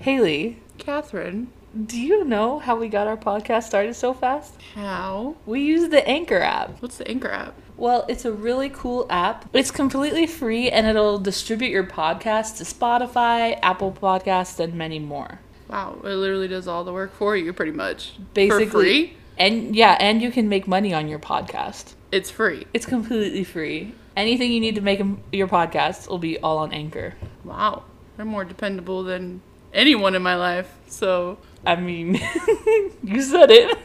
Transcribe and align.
Haley, 0.00 0.56
Catherine. 0.78 1.48
do 1.86 2.00
you 2.00 2.24
know 2.24 2.58
how 2.58 2.74
we 2.74 2.88
got 2.88 3.06
our 3.06 3.18
podcast 3.18 3.64
started 3.64 3.94
so 3.94 4.14
fast? 4.14 4.54
How? 4.74 5.36
We 5.44 5.60
use 5.60 5.90
the 5.90 6.06
Anchor 6.08 6.38
app. 6.40 6.80
What's 6.80 6.96
the 6.96 7.06
Anchor 7.06 7.30
app? 7.30 7.54
Well, 7.76 8.06
it's 8.08 8.24
a 8.24 8.32
really 8.32 8.70
cool 8.70 9.06
app. 9.10 9.48
It's 9.52 9.70
completely 9.70 10.26
free 10.26 10.70
and 10.70 10.86
it'll 10.86 11.18
distribute 11.18 11.68
your 11.68 11.84
podcast 11.84 12.56
to 12.58 12.64
Spotify, 12.64 13.58
Apple 13.62 13.92
Podcasts, 13.92 14.58
and 14.58 14.72
many 14.72 14.98
more. 14.98 15.38
Wow, 15.68 15.98
it 16.02 16.08
literally 16.08 16.48
does 16.48 16.66
all 16.66 16.82
the 16.82 16.94
work 16.94 17.12
for 17.14 17.36
you, 17.36 17.52
pretty 17.52 17.72
much. 17.72 18.14
Basically, 18.32 18.66
For 18.66 18.70
free? 18.70 19.16
And 19.36 19.76
yeah, 19.76 19.98
and 20.00 20.22
you 20.22 20.30
can 20.30 20.48
make 20.48 20.66
money 20.66 20.94
on 20.94 21.08
your 21.08 21.18
podcast. 21.18 21.92
It's 22.10 22.30
free. 22.30 22.66
It's 22.72 22.86
completely 22.86 23.44
free. 23.44 23.94
Anything 24.16 24.50
you 24.50 24.60
need 24.60 24.76
to 24.76 24.80
make 24.80 25.00
your 25.30 25.46
podcast 25.46 26.08
will 26.08 26.18
be 26.18 26.38
all 26.38 26.56
on 26.56 26.72
Anchor. 26.72 27.14
Wow. 27.44 27.84
They're 28.16 28.24
more 28.26 28.44
dependable 28.44 29.04
than 29.04 29.40
anyone 29.72 30.14
in 30.14 30.22
my 30.22 30.36
life. 30.36 30.72
So, 30.88 31.38
I 31.64 31.76
mean, 31.76 32.14
you 33.02 33.22
said 33.22 33.50
it. 33.50 33.78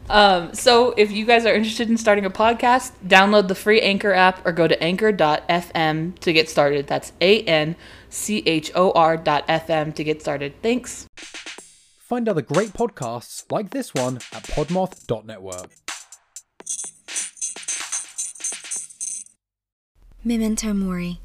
um, 0.10 0.54
so, 0.54 0.94
if 0.96 1.10
you 1.10 1.24
guys 1.24 1.46
are 1.46 1.54
interested 1.54 1.88
in 1.90 1.96
starting 1.96 2.24
a 2.24 2.30
podcast, 2.30 2.92
download 3.06 3.48
the 3.48 3.54
free 3.54 3.80
Anchor 3.80 4.12
app 4.12 4.44
or 4.46 4.52
go 4.52 4.68
to 4.68 4.82
anchor.fm 4.82 6.18
to 6.18 6.32
get 6.32 6.48
started. 6.48 6.86
That's 6.86 7.12
A 7.20 7.42
N 7.42 7.76
C 8.08 8.42
H 8.46 8.70
O 8.74 8.92
R 8.92 9.16
dot 9.16 9.46
FM 9.48 9.94
to 9.94 10.04
get 10.04 10.20
started. 10.20 10.54
Thanks. 10.62 11.06
Find 11.16 12.28
other 12.28 12.42
great 12.42 12.72
podcasts 12.72 13.44
like 13.50 13.70
this 13.70 13.92
one 13.92 14.16
at 14.32 14.44
podmoth.network. 14.44 15.70
Memento 20.24 20.72
Mori, 20.72 21.20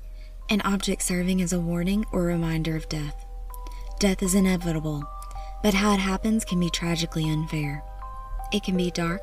an 0.49 0.61
object 0.61 1.01
serving 1.01 1.41
as 1.41 1.53
a 1.53 1.59
warning 1.59 2.05
or 2.11 2.23
reminder 2.23 2.75
of 2.75 2.89
death. 2.89 3.25
Death 3.99 4.21
is 4.21 4.35
inevitable, 4.35 5.03
but 5.61 5.73
how 5.73 5.93
it 5.93 5.99
happens 5.99 6.43
can 6.43 6.59
be 6.59 6.69
tragically 6.69 7.29
unfair. 7.29 7.83
It 8.51 8.63
can 8.63 8.75
be 8.75 8.91
dark, 8.91 9.21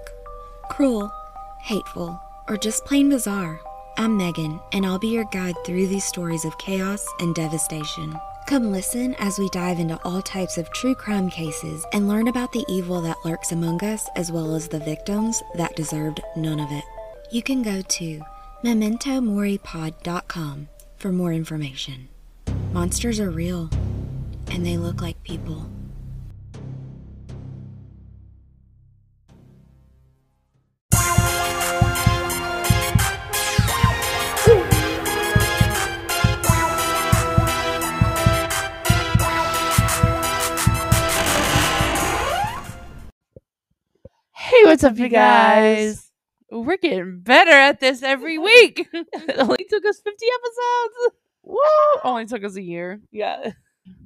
cruel, 0.71 1.13
hateful, 1.61 2.19
or 2.49 2.57
just 2.57 2.87
plain 2.87 3.11
bizarre. 3.11 3.61
I'm 3.99 4.17
Megan, 4.17 4.59
and 4.73 4.87
I'll 4.87 4.99
be 4.99 5.09
your 5.09 5.27
guide 5.27 5.57
through 5.67 5.89
these 5.89 6.05
stories 6.05 6.47
of 6.47 6.57
chaos 6.59 7.07
and 7.21 7.35
devastation. 7.35 8.17
Come 8.47 8.73
listen 8.73 9.15
as 9.21 9.39
we 9.39 9.51
dive 9.51 9.79
into 9.79 10.01
all 10.03 10.23
types 10.23 10.57
of 10.57 10.73
true 10.73 10.95
crime 10.95 11.29
cases 11.29 11.85
and 11.93 12.09
learn 12.09 12.29
about 12.29 12.53
the 12.53 12.65
evil 12.67 13.03
that 13.03 13.19
lurks 13.25 13.53
among 13.53 13.85
us 13.85 14.09
as 14.17 14.33
well 14.33 14.55
as 14.55 14.69
the 14.69 14.81
victims 14.81 15.43
that 15.57 15.77
deserved 15.77 16.21
none 16.35 16.59
of 16.59 16.73
it. 16.73 16.85
You 17.31 17.43
can 17.43 17.63
go 17.63 17.83
to 17.83 18.23
mementomoripod.com 18.65 20.69
for 21.01 21.11
more 21.11 21.33
information. 21.33 22.09
Monsters 22.75 23.19
are 23.19 23.31
real, 23.31 23.71
and 24.51 24.67
they 24.67 24.77
look 24.77 25.01
like 25.01 25.21
people. 25.23 25.67
Hey, 44.35 44.65
what's 44.65 44.85
up, 44.85 44.99
you 44.99 45.09
guys? 45.09 46.10
We're 46.51 46.77
getting 46.79 47.21
better 47.21 47.53
at 47.53 47.81
this 47.81 48.03
every 48.03 48.39
week. 48.39 48.89
it 48.93 49.39
only 49.39 49.67
took 49.69 49.85
us 49.87 50.01
50 50.01 50.27
episodes. 50.27 51.15
Woo! 51.45 51.57
Only 52.05 52.27
took 52.27 52.45
us 52.45 52.57
a 52.57 52.63
year. 52.63 53.01
Yeah. 53.13 53.53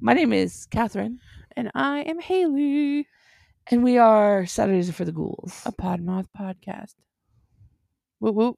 My 0.01 0.13
name 0.13 0.33
is 0.33 0.67
Catherine, 0.71 1.19
And 1.57 1.71
I 1.75 2.01
am 2.01 2.19
Haley, 2.21 3.07
and 3.71 3.83
we 3.83 3.99
are 3.99 4.47
Saturdays 4.47 4.91
for 4.91 5.05
the 5.05 5.13
Ghouls. 5.13 5.63
a 5.67 5.73
Podmoth 5.73 6.27
podcast. 6.39 6.95
Whoop 8.21 8.35
whoop. 8.35 8.57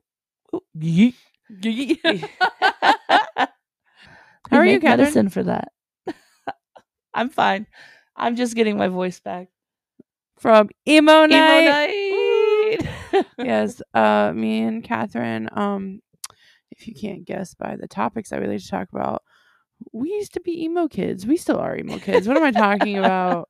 Yeet. 0.76 1.14
How 4.50 4.58
are 4.58 4.60
We 4.60 4.66
you, 4.72 4.72
make 4.74 4.82
Catherine? 4.82 4.98
medicine 4.98 5.28
for 5.30 5.42
that. 5.44 5.72
I'm 7.14 7.30
fine. 7.30 7.66
I'm 8.16 8.36
just 8.36 8.54
getting 8.54 8.76
my 8.76 8.88
voice 8.88 9.20
back. 9.20 9.48
From 10.38 10.68
Emo 10.86 11.26
Night. 11.26 11.32
Emo 11.32 11.70
night. 11.70 12.05
yes, 13.38 13.82
uh, 13.94 14.32
me 14.34 14.62
and 14.62 14.82
Catherine, 14.84 15.48
um, 15.52 16.00
if 16.70 16.86
you 16.88 16.94
can't 16.94 17.24
guess 17.24 17.54
by 17.54 17.76
the 17.76 17.88
topics 17.88 18.30
that 18.30 18.40
we 18.40 18.46
like 18.48 18.60
to 18.60 18.68
talk 18.68 18.88
about, 18.92 19.22
we 19.92 20.10
used 20.10 20.34
to 20.34 20.40
be 20.40 20.64
emo 20.64 20.88
kids. 20.88 21.26
We 21.26 21.36
still 21.36 21.58
are 21.58 21.76
emo 21.76 21.98
kids. 21.98 22.28
What 22.28 22.36
am 22.36 22.42
I 22.44 22.52
talking 22.52 22.98
about? 22.98 23.48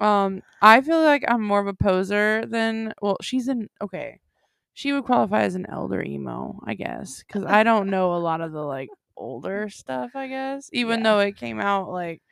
Um, 0.00 0.42
I 0.62 0.80
feel 0.80 1.02
like 1.02 1.24
I'm 1.28 1.42
more 1.44 1.60
of 1.60 1.66
a 1.66 1.74
poser 1.74 2.44
than 2.46 2.94
well, 3.02 3.16
she's 3.22 3.48
an 3.48 3.68
okay. 3.80 4.20
She 4.74 4.92
would 4.92 5.04
qualify 5.04 5.42
as 5.42 5.54
an 5.56 5.66
elder 5.68 6.02
emo, 6.02 6.60
I 6.66 6.74
guess, 6.74 7.22
because 7.26 7.44
I 7.44 7.64
don't 7.64 7.90
know 7.90 8.14
a 8.14 8.18
lot 8.18 8.40
of 8.40 8.52
the 8.52 8.62
like 8.62 8.92
older 9.16 9.68
stuff. 9.68 10.12
I 10.14 10.28
guess, 10.28 10.70
even 10.72 11.02
Yeah. 11.02 11.04
though 11.04 11.20
it 11.20 11.36
came 11.36 11.60
out 11.60 11.90
like 11.90 12.22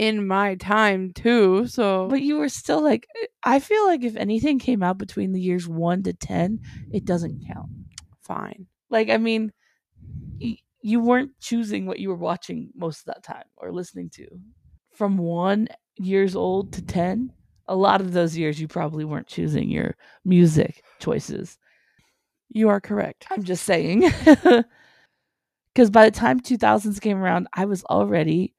in 0.00 0.26
my 0.26 0.54
time 0.54 1.12
too. 1.12 1.66
So, 1.66 2.08
But 2.08 2.22
you 2.22 2.38
were 2.38 2.48
still 2.48 2.82
like, 2.82 3.06
eh, 3.22 3.26
I 3.44 3.60
feel 3.60 3.84
like 3.86 4.02
if 4.02 4.16
anything 4.16 4.58
came 4.58 4.82
out 4.82 4.96
between 4.98 5.32
the 5.32 5.40
years 5.40 5.68
one 5.68 6.02
to 6.04 6.14
10, 6.14 6.60
it 6.90 7.04
doesn't 7.04 7.44
count. 7.46 7.68
fine. 8.22 8.66
Like, 8.88 9.10
I 9.10 9.18
mean, 9.18 9.52
y- 10.40 10.58
you 10.82 11.00
weren't 11.00 11.32
choosing 11.40 11.86
what 11.86 11.98
you 12.00 12.08
were 12.08 12.14
watching 12.16 12.70
most 12.74 13.00
of 13.00 13.06
that 13.06 13.22
time 13.22 13.44
or 13.56 13.72
listening 13.72 14.08
to. 14.10 14.26
From 14.94 15.18
one 15.18 15.68
years 15.96 16.34
old 16.34 16.72
to 16.72 16.82
10, 16.82 17.32
a 17.68 17.76
lot 17.76 18.00
of 18.00 18.12
those 18.12 18.36
years 18.36 18.60
you 18.60 18.68
probably 18.68 19.04
weren't 19.04 19.26
choosing 19.26 19.68
your 19.68 19.96
music 20.24 20.82
choices. 20.98 21.58
You 22.48 22.68
are 22.70 22.80
correct. 22.80 23.26
I'm 23.30 23.44
just 23.44 23.64
saying. 23.64 24.10
Because 25.74 25.90
by 25.90 26.04
the 26.10 26.16
time 26.16 26.40
2000s 26.40 27.00
came 27.00 27.18
around, 27.18 27.46
I 27.54 27.64
was 27.64 27.84
already 27.84 28.54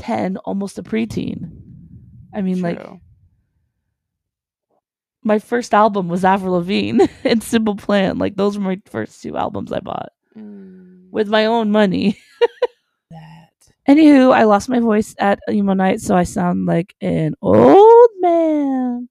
10, 0.00 0.36
almost 0.38 0.78
a 0.78 0.82
preteen. 0.82 1.50
I 2.34 2.40
mean, 2.42 2.60
like, 2.62 2.78
my 5.22 5.38
first 5.38 5.74
album 5.74 6.08
was 6.08 6.24
Avril 6.24 6.54
Lavigne 6.54 7.04
and 7.24 7.42
Simple 7.42 7.76
Plan. 7.76 8.18
Like, 8.18 8.36
those 8.36 8.56
were 8.56 8.64
my 8.64 8.80
first 8.86 9.22
two 9.22 9.36
albums 9.36 9.72
I 9.72 9.80
bought 9.80 10.10
Mm, 10.36 11.10
with 11.10 11.28
my 11.28 11.46
own 11.46 11.72
money. 11.72 12.16
that. 13.10 13.50
Anywho, 13.88 14.32
I 14.32 14.44
lost 14.44 14.68
my 14.68 14.78
voice 14.78 15.12
at 15.18 15.40
emo 15.50 15.72
night, 15.74 16.00
so 16.00 16.14
I 16.16 16.22
sound 16.22 16.66
like 16.66 16.94
an 17.00 17.34
old 17.42 18.10
man. 18.20 19.08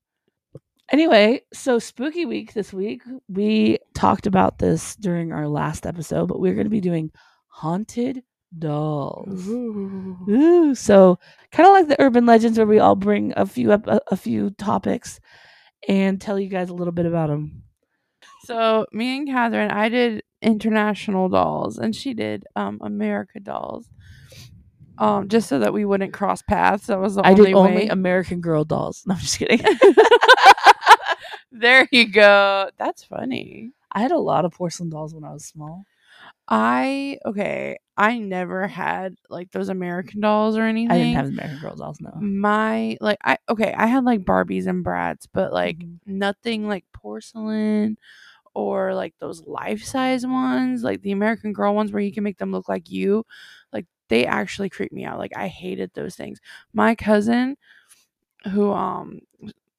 Anyway, 0.91 1.41
so 1.53 1.77
spooky 1.77 2.25
week 2.25 2.53
this 2.53 2.71
week. 2.71 3.03
We 3.27 3.79
talked 3.93 4.27
about 4.27 4.59
this 4.59 4.95
during 4.95 5.33
our 5.33 5.47
last 5.49 5.85
episode, 5.85 6.27
but 6.27 6.39
we're 6.39 6.53
going 6.55 6.65
to 6.67 6.71
be 6.71 6.79
doing 6.81 7.11
haunted 7.47 8.23
dolls. 8.57 9.47
Ooh, 9.47 10.73
so 10.75 11.19
kind 11.51 11.67
of 11.67 11.73
like 11.73 11.87
the 11.87 12.01
urban 12.01 12.25
legends, 12.25 12.57
where 12.57 12.67
we 12.67 12.79
all 12.79 12.95
bring 12.95 13.33
a 13.35 13.45
few 13.45 13.71
ep- 13.71 13.87
a, 13.87 14.01
a 14.11 14.17
few 14.17 14.49
topics 14.51 15.19
and 15.87 16.19
tell 16.19 16.39
you 16.39 16.49
guys 16.49 16.69
a 16.69 16.73
little 16.73 16.93
bit 16.93 17.05
about 17.05 17.29
them. 17.29 17.63
So 18.45 18.85
me 18.91 19.17
and 19.17 19.27
Catherine, 19.27 19.71
I 19.71 19.89
did 19.89 20.23
international 20.41 21.29
dolls, 21.29 21.77
and 21.77 21.95
she 21.95 22.13
did 22.13 22.45
um 22.55 22.79
America 22.81 23.39
dolls. 23.39 23.87
Um, 24.97 25.29
just 25.29 25.47
so 25.47 25.59
that 25.59 25.71
we 25.71 25.85
wouldn't 25.85 26.11
cross 26.11 26.41
paths. 26.41 26.87
That 26.87 26.99
was 26.99 27.15
the 27.15 27.21
I 27.21 27.31
only 27.31 27.45
did 27.45 27.53
only 27.55 27.75
way. 27.83 27.87
American 27.87 28.41
Girl 28.41 28.65
dolls. 28.65 29.03
No, 29.05 29.13
I'm 29.15 29.21
just 29.21 29.39
kidding. 29.39 29.61
there 31.53 31.87
you 31.89 32.11
go. 32.11 32.69
That's 32.77 33.05
funny. 33.05 33.71
I 33.93 34.01
had 34.01 34.11
a 34.11 34.17
lot 34.17 34.43
of 34.43 34.51
porcelain 34.51 34.89
dolls 34.89 35.13
when 35.13 35.23
I 35.23 35.31
was 35.31 35.45
small. 35.45 35.85
I 36.49 37.19
okay. 37.25 37.77
I 37.95 38.17
never 38.17 38.67
had 38.67 39.15
like 39.29 39.51
those 39.51 39.69
American 39.69 40.21
dolls 40.21 40.57
or 40.57 40.63
anything. 40.63 40.91
I 40.91 40.97
didn't 40.97 41.15
have 41.15 41.27
American 41.27 41.59
Girl 41.59 41.75
dolls. 41.75 41.99
No. 42.01 42.11
my 42.19 42.97
like 43.01 43.19
I 43.23 43.37
okay. 43.49 43.73
I 43.77 43.87
had 43.87 44.03
like 44.05 44.21
Barbies 44.21 44.67
and 44.67 44.83
Bratz, 44.83 45.27
but 45.31 45.53
like 45.53 45.77
Mhm. 45.79 45.99
nothing 46.05 46.67
like 46.67 46.85
porcelain 46.93 47.97
or 48.55 48.95
like 48.95 49.13
those 49.19 49.45
life 49.47 49.83
size 49.83 50.25
ones, 50.25 50.83
like 50.83 51.01
the 51.01 51.11
American 51.11 51.53
Girl 51.53 51.75
ones 51.75 51.91
where 51.91 52.01
you 52.01 52.11
can 52.13 52.23
make 52.23 52.37
them 52.37 52.51
look 52.51 52.69
like 52.69 52.89
you. 52.89 53.25
Like 53.73 53.85
they 54.09 54.25
actually 54.25 54.69
creep 54.69 54.91
me 54.91 55.05
out. 55.05 55.19
Like 55.19 55.33
I 55.37 55.47
hated 55.47 55.91
those 55.93 56.15
things. 56.15 56.39
My 56.73 56.95
cousin, 56.95 57.57
who 58.51 58.71
um, 58.71 59.21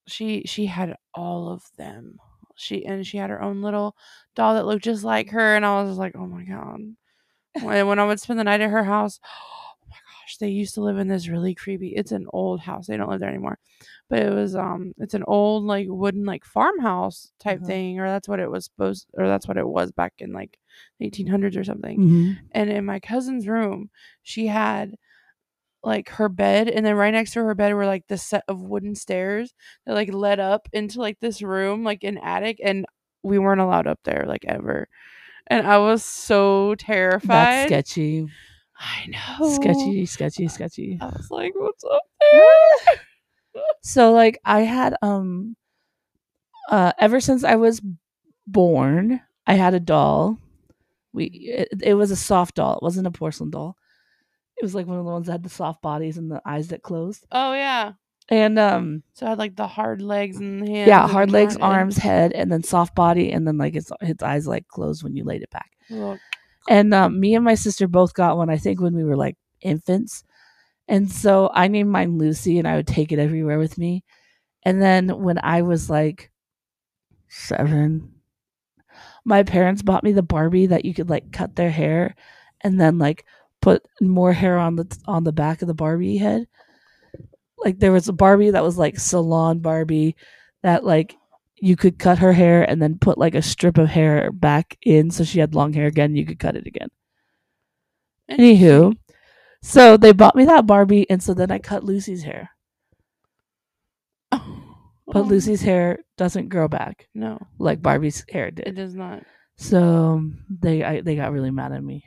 she 0.07 0.43
she 0.47 0.67
had 0.67 0.97
all 1.15 1.51
of 1.51 1.65
them. 1.77 2.19
She 2.61 2.85
and 2.85 3.07
she 3.07 3.17
had 3.19 3.31
her 3.31 3.43
own 3.43 3.63
little 3.63 3.97
doll 4.35 4.55
that 4.55 4.67
looked 4.67 4.85
just 4.85 5.05
like 5.05 5.31
her, 5.31 5.57
and 5.57 5.65
I 5.67 5.83
was 5.83 5.99
like, 5.99 6.15
oh 6.17 6.27
my 6.27 6.45
god. 6.45 6.81
When 7.63 7.87
when 7.89 7.99
I 7.99 8.07
would 8.07 8.21
spend 8.21 8.39
the 8.39 8.45
night 8.45 8.61
at 8.61 8.71
her 8.71 8.85
house, 8.85 9.19
oh 9.27 9.89
my 9.91 9.97
gosh, 9.97 10.37
they 10.39 10.49
used 10.49 10.75
to 10.75 10.83
live 10.83 10.99
in 10.99 11.09
this 11.09 11.29
really 11.29 11.55
creepy. 11.55 11.89
It's 11.89 12.13
an 12.13 12.27
old 12.33 12.61
house. 12.61 12.87
They 12.87 12.97
don't 12.97 13.11
live 13.11 13.21
there 13.21 13.29
anymore, 13.29 13.59
but 14.09 14.21
it 14.21 14.33
was 14.33 14.55
um, 14.55 14.93
it's 14.99 15.15
an 15.15 15.25
old 15.27 15.65
like 15.65 15.87
wooden 15.89 16.25
like 16.25 16.45
farmhouse 16.45 17.33
type 17.41 17.59
Uh-huh. 17.59 17.67
thing, 17.67 17.99
or 17.99 18.09
that's 18.09 18.29
what 18.29 18.41
it 18.41 18.51
was 18.51 18.67
supposed, 18.67 19.09
or 19.15 19.27
that's 19.27 19.49
what 19.49 19.57
it 19.57 19.67
was 19.69 19.91
back 19.93 20.15
in 20.19 20.33
like 20.33 20.59
the 20.99 21.07
1800s 21.07 21.57
or 21.57 21.65
something. 21.65 21.99
Mhm. 21.99 22.37
And 22.53 22.71
in 22.71 22.85
my 22.85 23.01
cousin's 23.01 23.49
room, 23.49 23.91
she 24.23 24.47
had 24.47 24.95
like 25.83 26.09
her 26.11 26.29
bed, 26.29 26.69
and 26.69 26.85
then 26.85 26.95
right 26.95 27.13
next 27.13 27.33
to 27.33 27.41
her 27.45 27.55
bed 27.55 27.73
were 27.75 27.87
like 27.87 28.07
the 28.09 28.19
set 28.19 28.45
of 28.49 28.61
wooden 28.61 28.95
stairs 28.95 29.53
that 29.87 29.95
like 29.95 30.13
led 30.13 30.41
up 30.41 30.69
into 30.73 31.01
like 31.01 31.19
this 31.21 31.43
room, 31.43 31.85
like 31.85 32.05
an 32.05 32.19
attic, 32.19 32.59
and 32.63 32.87
we 33.23 33.39
weren't 33.39 33.61
allowed 33.61 33.87
up 33.87 34.01
there 34.05 34.25
like 34.27 34.45
ever. 34.47 34.89
And 35.47 35.67
I 35.67 35.79
was 35.79 36.05
so 36.05 36.75
terrified. 36.77 37.29
That's 37.29 37.67
sketchy. 37.69 38.29
I 38.79 39.07
know. 39.09 39.49
Sketchy, 39.49 40.07
sketchy, 40.07 40.49
sketchy. 40.49 40.99
I 41.01 41.07
was 41.07 41.29
like, 41.31 41.53
what's 41.55 41.85
up 41.85 42.03
there? 42.21 42.95
So 43.83 44.13
like 44.13 44.39
I 44.45 44.61
had 44.61 44.95
um 45.03 45.57
uh 46.69 46.93
ever 46.99 47.19
since 47.21 47.43
I 47.43 47.57
was 47.57 47.83
born, 48.47 49.21
I 49.47 49.55
had 49.55 49.75
a 49.75 49.81
doll. 49.81 50.39
We 51.13 51.25
it, 51.25 51.69
it 51.83 51.95
was 51.95 52.11
a 52.13 52.17
soft 52.17 52.57
doll. 52.57 52.75
It 52.77 52.83
wasn't 52.83 53.09
a 53.09 53.11
porcelain 53.11 53.51
doll. 53.51 53.77
It 54.61 54.65
was 54.65 54.75
like 54.75 54.87
one 54.87 54.99
of 54.99 55.05
the 55.07 55.11
ones 55.11 55.27
that 55.27 55.33
had 55.33 55.43
the 55.43 55.49
soft 55.49 55.81
bodies 55.81 56.19
and 56.19 56.31
the 56.31 56.43
eyes 56.45 56.69
that 56.69 56.83
closed. 56.83 57.27
Oh 57.33 57.55
yeah. 57.55 57.93
And 58.29 58.59
um 58.59 59.03
So 59.15 59.27
I 59.27 59.31
had 59.31 59.39
like 59.39 59.57
the 59.57 59.67
hard 59.67 60.03
legs 60.03 60.37
and 60.37 60.63
the 60.63 60.71
hands. 60.71 60.89
yeah, 60.89 61.09
hard 61.09 61.31
legs, 61.31 61.57
arm- 61.57 61.73
arms, 61.75 61.97
head, 61.97 62.33
and 62.33 62.53
then 62.53 62.63
soft 62.63 62.95
body, 62.95 63.33
and 63.33 63.47
then 63.47 63.57
like 63.59 63.75
its 63.75 63.91
its 64.03 64.23
eyes 64.23 64.47
like 64.47 64.69
closed 64.69 65.03
when 65.03 65.17
you 65.17 65.25
laid 65.25 65.43
it 65.43 65.51
back. 65.51 65.71
Look. 65.89 66.21
And 66.69 66.93
um, 66.95 67.19
me 67.19 67.35
and 67.35 67.45
my 67.45 67.55
sister 67.55 67.89
both 67.89 68.13
got 68.15 68.37
one. 68.37 68.51
I 68.51 68.59
think 68.59 68.81
when 68.81 68.95
we 68.95 69.03
were 69.03 69.17
like 69.17 69.37
infants, 69.63 70.23
and 70.87 71.11
so 71.11 71.51
I 71.53 71.69
named 71.69 71.91
mine 71.91 72.19
Lucy, 72.19 72.59
and 72.59 72.69
I 72.69 72.77
would 72.77 72.87
take 72.87 73.13
it 73.13 73.19
everywhere 73.19 73.59
with 73.59 73.79
me. 73.79 74.05
And 74.63 74.81
then 74.81 75.09
when 75.23 75.39
I 75.43 75.63
was 75.63 75.89
like 75.89 76.31
seven, 77.29 78.13
my 79.25 79.43
parents 79.43 79.83
bought 79.83 80.05
me 80.05 80.13
the 80.13 80.23
Barbie 80.23 80.67
that 80.67 80.85
you 80.85 80.95
could 80.95 81.09
like 81.11 81.33
cut 81.33 81.57
their 81.57 81.71
hair, 81.71 82.15
and 82.61 82.81
then 82.81 82.99
like 82.99 83.25
put 83.61 83.83
more 84.01 84.33
hair 84.33 84.59
on 84.59 84.77
the 84.77 84.99
on 85.07 85.25
the 85.25 85.33
back 85.33 85.63
of 85.63 85.69
the 85.69 85.75
Barbie 85.75 86.17
head. 86.19 86.47
Like 87.59 87.79
there 87.79 87.93
was 87.93 88.09
a 88.09 88.13
Barbie 88.13 88.51
that 88.51 88.63
was 88.63 88.79
like 88.79 88.99
salon 88.99 89.59
Barbie 89.61 90.17
that 90.63 90.85
like 90.85 91.15
you 91.57 91.77
could 91.77 91.99
cut 91.99 92.19
her 92.19 92.33
hair 92.33 92.63
and 92.69 92.81
then 92.81 92.99
put 92.99 93.19
like 93.19 93.35
a 93.35 93.43
strip 93.43 93.77
of 93.77 93.89
hair 93.89 94.33
back 94.33 94.79
in 94.83 95.11
so 95.11 95.25
she 95.25 95.41
had 95.41 95.55
long 95.55 95.73
hair 95.75 95.87
again 95.87 96.17
you 96.17 96.25
could 96.25 96.39
cut 96.39 96.57
it 96.57 96.67
again. 96.67 96.89
Anywho 98.31 98.97
so 99.63 99.99
they 99.99 100.13
bought 100.13 100.37
me 100.37 100.47
that 100.47 100.67
barbie 100.67 101.05
and 101.11 101.23
so 101.23 101.35
then 101.35 101.51
i 101.51 101.59
cut 101.59 101.85
lucy's 101.85 102.23
hair. 102.23 102.49
Oh. 104.33 104.57
But 105.07 105.17
Oh, 105.17 105.23
lucy's 105.23 105.61
hair 105.61 105.99
doesn't 106.17 106.49
grow 106.49 106.69
back 106.69 107.09
No, 107.15 107.39
like 107.59 107.83
barbie's 107.83 108.25
hair 108.31 108.51
did. 108.51 108.69
it 108.69 108.73
does 108.73 108.95
not. 108.95 109.25
so 109.57 110.23
they 110.49 110.83
I, 110.85 111.01
they 111.01 111.17
got 111.17 111.33
really 111.33 111.51
mad 111.51 111.73
at 111.73 111.83
me 111.83 112.05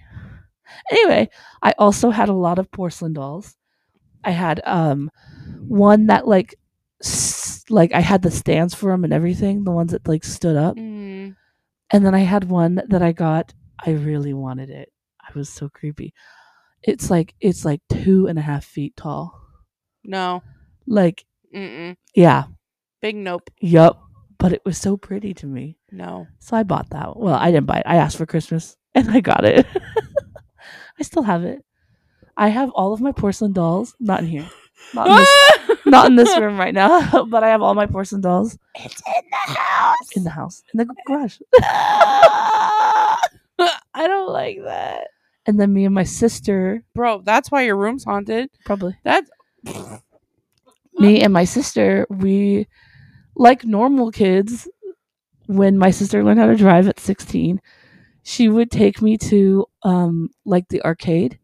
anyway 0.92 1.30
i 1.62 1.74
also 1.78 2.10
had 2.10 2.30
a 2.30 2.34
lot 2.34 2.60
of 2.60 2.70
porcelain 2.72 3.14
dolls 3.14 3.56
i 4.24 4.32
had 4.32 4.62
um 4.66 5.10
one 5.68 6.08
that 6.08 6.28
like 6.28 6.56
s- 7.02 7.64
like 7.70 7.94
i 7.94 8.00
had 8.00 8.22
the 8.22 8.32
stands 8.32 8.74
for 8.74 8.92
them 8.92 9.04
and 9.04 9.14
everything 9.14 9.64
the 9.64 9.72
ones 9.72 9.92
that 9.92 10.08
like 10.08 10.24
stood 10.24 10.56
up 10.58 10.76
Mm. 10.76 11.36
And 11.92 12.04
then 12.04 12.16
I 12.16 12.20
had 12.22 12.46
one 12.50 12.82
that 12.90 13.04
I 13.04 13.12
got. 13.12 13.54
I 13.86 13.92
really 13.92 14.34
wanted 14.34 14.72
it. 14.72 14.92
I 15.22 15.30
was 15.38 15.48
so 15.48 15.70
creepy. 15.70 16.12
It's 16.82 17.12
like 17.12 17.36
it's 17.40 17.64
like 17.66 17.82
two 17.88 18.26
and 18.26 18.40
a 18.40 18.42
half 18.42 18.66
feet 18.66 18.96
tall. 18.98 19.40
No. 20.04 20.42
Like 20.88 21.24
Mm-mm. 21.54 21.96
yeah, 22.16 22.46
Big 23.00 23.16
nope. 23.16 23.48
yup. 23.62 24.02
But 24.40 24.54
it 24.54 24.62
was 24.66 24.78
so 24.80 24.98
pretty 24.98 25.36
to 25.36 25.46
me, 25.46 25.78
No. 25.92 26.26
so 26.40 26.58
I 26.58 26.64
bought 26.64 26.90
that. 26.92 27.16
Well, 27.16 27.36
I 27.36 27.52
didn't 27.52 27.68
buy 27.68 27.78
it. 27.78 27.86
I 27.86 27.98
asked 27.98 28.18
for 28.18 28.26
Christmas, 28.26 28.76
and 28.96 29.12
I 29.12 29.20
got 29.20 29.46
it. 29.46 29.68
I 31.00 31.04
still 31.04 31.24
have 31.24 31.44
it. 31.44 31.64
I 32.38 32.50
have 32.50 32.70
all 32.72 32.94
of 32.94 33.02
my 33.02 33.12
porcelain 33.12 33.54
dolls. 33.54 33.96
Not 34.00 34.22
in 34.22 34.28
here. 34.28 34.50
Not 34.94 35.08
in 35.08 35.16
this, 35.18 35.78
not 35.86 36.06
in 36.08 36.16
this 36.16 36.38
room 36.38 36.58
right 36.58 36.74
now. 36.74 37.26
But 37.30 37.44
I 37.44 37.50
have 37.50 37.62
all 37.62 37.74
my 37.76 37.86
porcelain 37.86 38.22
dolls 38.22 38.58
It's 38.76 39.02
in 39.06 39.24
the 39.30 39.38
house. 39.54 40.10
in 40.16 40.24
the 40.24 40.30
house 40.30 40.64
in 40.74 40.78
the 40.80 40.96
garage. 41.08 41.38
I 41.60 43.18
don't 43.96 44.32
like 44.32 44.60
that. 44.64 45.08
And 45.46 45.60
then 45.60 45.74
me 45.74 45.86
and 45.86 45.94
my 45.96 46.04
sister, 46.04 46.84
Bro, 46.96 47.22
that's 47.24 47.52
why 47.52 47.64
your 47.64 47.76
room's 47.76 48.04
haunted. 48.04 48.50
probably 48.66 48.96
That's 49.04 49.30
me 50.98 51.22
and 51.22 51.34
my 51.34 51.44
sister, 51.46 52.06
we 52.10 52.68
like 53.36 53.64
normal 53.66 54.12
kids. 54.12 54.68
When 55.48 55.78
my 55.78 55.92
sister 55.92 56.24
learned 56.24 56.40
how 56.40 56.46
to 56.48 56.56
drive 56.56 56.88
at 56.88 57.00
16, 57.02 57.60
she 58.24 58.50
would 58.50 58.72
take 58.72 59.02
me 59.02 59.18
to 59.18 59.66
um 59.84 60.30
like 60.46 60.68
the 60.70 60.82
arcade, 60.84 61.40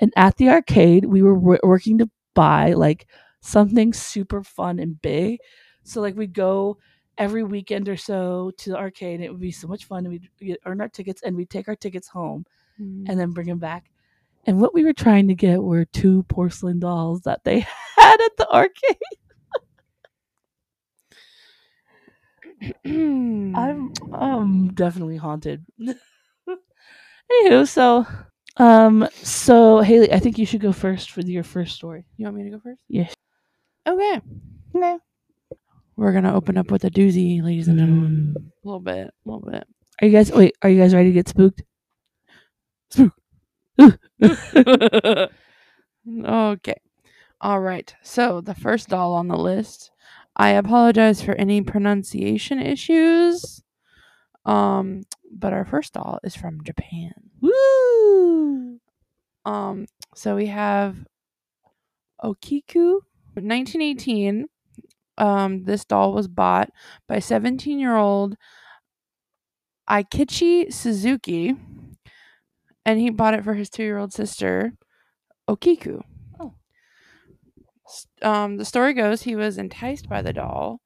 and 0.00 0.12
at 0.16 0.36
the 0.36 0.50
arcade 0.50 1.06
we 1.06 1.22
were 1.22 1.34
wo- 1.34 1.58
working 1.62 1.98
to 1.98 2.10
buy 2.34 2.72
like 2.74 3.06
something 3.40 3.92
super 3.92 4.42
fun 4.42 4.78
and 4.78 5.00
big. 5.02 5.38
So 5.84 6.00
like 6.00 6.16
we'd 6.16 6.34
go 6.34 6.78
every 7.18 7.44
weekend 7.44 7.88
or 7.88 7.96
so 7.96 8.52
to 8.58 8.70
the 8.70 8.76
arcade. 8.76 9.16
And 9.16 9.24
it 9.24 9.30
would 9.30 9.40
be 9.40 9.52
so 9.52 9.68
much 9.68 9.84
fun, 9.86 10.04
and 10.06 10.10
we'd, 10.12 10.28
we'd 10.40 10.58
earn 10.66 10.80
our 10.80 10.88
tickets, 10.88 11.22
and 11.22 11.36
we'd 11.36 11.50
take 11.50 11.68
our 11.68 11.76
tickets 11.76 12.08
home 12.08 12.44
and 13.06 13.18
then 13.18 13.32
bring 13.32 13.46
them 13.48 13.58
back. 13.58 13.90
And 14.46 14.60
what 14.60 14.74
we 14.74 14.84
were 14.84 14.92
trying 14.92 15.28
to 15.28 15.34
get 15.34 15.62
were 15.62 15.84
two 15.86 16.24
porcelain 16.24 16.80
dolls 16.80 17.22
that 17.22 17.44
they 17.44 17.60
had 17.96 18.20
at 18.20 18.36
the 18.38 18.48
arcade. 18.52 18.96
I'm 23.54 23.92
um 24.12 24.72
definitely 24.74 25.16
haunted. 25.16 25.64
Anywho, 27.30 27.66
so 27.66 28.06
um 28.58 29.08
so 29.14 29.80
Haley, 29.80 30.12
I 30.12 30.18
think 30.18 30.38
you 30.38 30.46
should 30.46 30.60
go 30.60 30.72
first 30.72 31.10
for 31.10 31.20
your 31.22 31.42
first 31.42 31.76
story. 31.76 32.06
You 32.16 32.24
want 32.24 32.36
me 32.36 32.44
to 32.44 32.50
go 32.50 32.60
first? 32.60 32.80
Yes. 32.88 33.14
Okay. 33.86 34.20
No. 34.74 35.00
We're 35.96 36.12
gonna 36.12 36.34
open 36.34 36.56
up 36.56 36.70
with 36.70 36.84
a 36.84 36.90
doozy, 36.90 37.42
ladies 37.42 37.68
and 37.68 37.78
gentlemen. 37.78 38.34
A 38.36 38.40
little 38.66 38.80
bit. 38.80 39.08
A 39.08 39.12
little 39.24 39.48
bit. 39.50 39.66
Are 40.00 40.06
you 40.06 40.12
guys 40.12 40.30
wait, 40.30 40.54
are 40.62 40.68
you 40.68 40.80
guys 40.80 40.94
ready 40.94 41.10
to 41.10 41.14
get 41.14 41.28
spooked? 41.28 41.62
Spook. 42.90 43.12
okay. 46.24 46.80
All 47.40 47.60
right. 47.60 47.94
So 48.02 48.40
the 48.40 48.54
first 48.54 48.88
doll 48.88 49.14
on 49.14 49.28
the 49.28 49.36
list. 49.36 49.90
I 50.36 50.50
apologize 50.50 51.22
for 51.22 51.32
any 51.34 51.62
pronunciation 51.62 52.60
issues. 52.60 53.62
Um, 54.44 55.04
but 55.32 55.52
our 55.52 55.64
first 55.64 55.94
doll 55.94 56.18
is 56.22 56.34
from 56.34 56.64
Japan. 56.64 57.12
Woo! 57.40 58.80
Um, 59.44 59.86
so 60.14 60.36
we 60.36 60.46
have 60.46 60.96
Okiku. 62.22 63.00
1918. 63.42 64.46
Um, 65.18 65.64
this 65.64 65.84
doll 65.84 66.12
was 66.12 66.28
bought 66.28 66.70
by 67.06 67.18
17 67.18 67.78
year 67.78 67.96
old 67.96 68.36
Aikichi 69.88 70.72
Suzuki, 70.72 71.54
and 72.84 73.00
he 73.00 73.10
bought 73.10 73.34
it 73.34 73.44
for 73.44 73.54
his 73.54 73.70
two 73.70 73.82
year 73.82 73.98
old 73.98 74.12
sister, 74.12 74.72
Okiku. 75.48 76.02
Oh. 76.40 76.54
Um, 78.22 78.56
the 78.56 78.64
story 78.64 78.94
goes 78.94 79.22
he 79.22 79.36
was 79.36 79.58
enticed 79.58 80.08
by 80.08 80.22
the 80.22 80.32
doll 80.32 80.80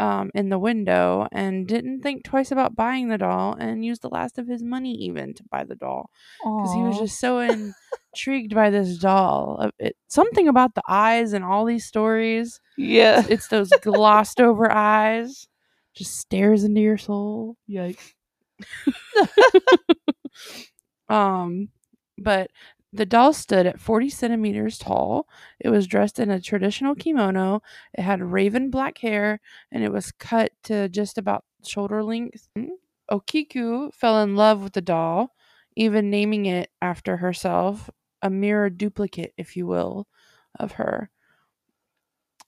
um, 0.00 0.30
in 0.34 0.48
the 0.48 0.58
window 0.58 1.28
and 1.30 1.66
didn't 1.68 2.00
think 2.00 2.24
twice 2.24 2.50
about 2.50 2.74
buying 2.74 3.08
the 3.08 3.18
doll 3.18 3.52
and 3.58 3.84
used 3.84 4.02
the 4.02 4.08
last 4.08 4.38
of 4.38 4.48
his 4.48 4.62
money 4.62 4.92
even 4.94 5.34
to 5.34 5.44
buy 5.50 5.62
the 5.64 5.76
doll 5.76 6.10
because 6.42 6.72
he 6.74 6.82
was 6.82 6.98
just 6.98 7.20
so 7.20 7.38
intrigued 7.40 8.54
by 8.54 8.70
this 8.70 8.96
doll. 8.98 9.58
Uh, 9.60 9.70
It, 9.78 9.96
something 10.08 10.48
about 10.48 10.74
the 10.74 10.82
eyes 10.88 11.32
and 11.34 11.44
all 11.44 11.64
these 11.64 11.84
stories. 11.86 12.60
yeah. 12.76 13.22
It's 13.28 13.48
those 13.48 13.68
glossed 13.82 14.40
over 14.40 14.70
eyes, 14.72 15.46
just 15.94 16.18
stares 16.18 16.64
into 16.64 16.80
your 16.80 16.98
soul. 16.98 17.56
Yikes. 17.68 18.14
Um, 21.08 21.70
but 22.18 22.50
the 22.92 23.06
doll 23.06 23.32
stood 23.32 23.66
at 23.66 23.80
40 23.80 24.08
centimeters 24.10 24.78
tall. 24.78 25.28
It 25.60 25.70
was 25.70 25.86
dressed 25.86 26.18
in 26.18 26.30
a 26.30 26.40
traditional 26.40 26.94
kimono. 26.94 27.62
It 27.94 28.02
had 28.02 28.22
raven 28.22 28.70
black 28.70 28.98
hair 28.98 29.40
and 29.70 29.82
it 29.84 29.92
was 29.92 30.12
cut 30.12 30.52
to 30.64 30.88
just 30.88 31.18
about 31.18 31.44
shoulder 31.64 32.02
length. 32.02 32.48
Okiku 33.10 33.92
fell 33.94 34.22
in 34.22 34.36
love 34.36 34.62
with 34.62 34.72
the 34.72 34.80
doll, 34.80 35.34
even 35.76 36.10
naming 36.10 36.46
it 36.46 36.70
after 36.80 37.18
herself, 37.18 37.90
a 38.22 38.30
mirror 38.30 38.70
duplicate, 38.70 39.34
if 39.36 39.56
you 39.56 39.66
will, 39.66 40.06
of 40.58 40.72
her. 40.72 41.10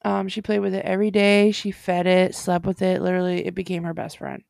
Um, 0.04 0.28
she 0.28 0.42
played 0.42 0.60
with 0.60 0.74
it 0.74 0.84
every 0.84 1.10
day. 1.10 1.50
She 1.52 1.70
fed 1.70 2.06
it, 2.06 2.34
slept 2.34 2.66
with 2.66 2.82
it. 2.82 3.00
Literally, 3.02 3.46
it 3.46 3.54
became 3.54 3.84
her 3.84 3.94
best 3.94 4.18
friend. 4.18 4.42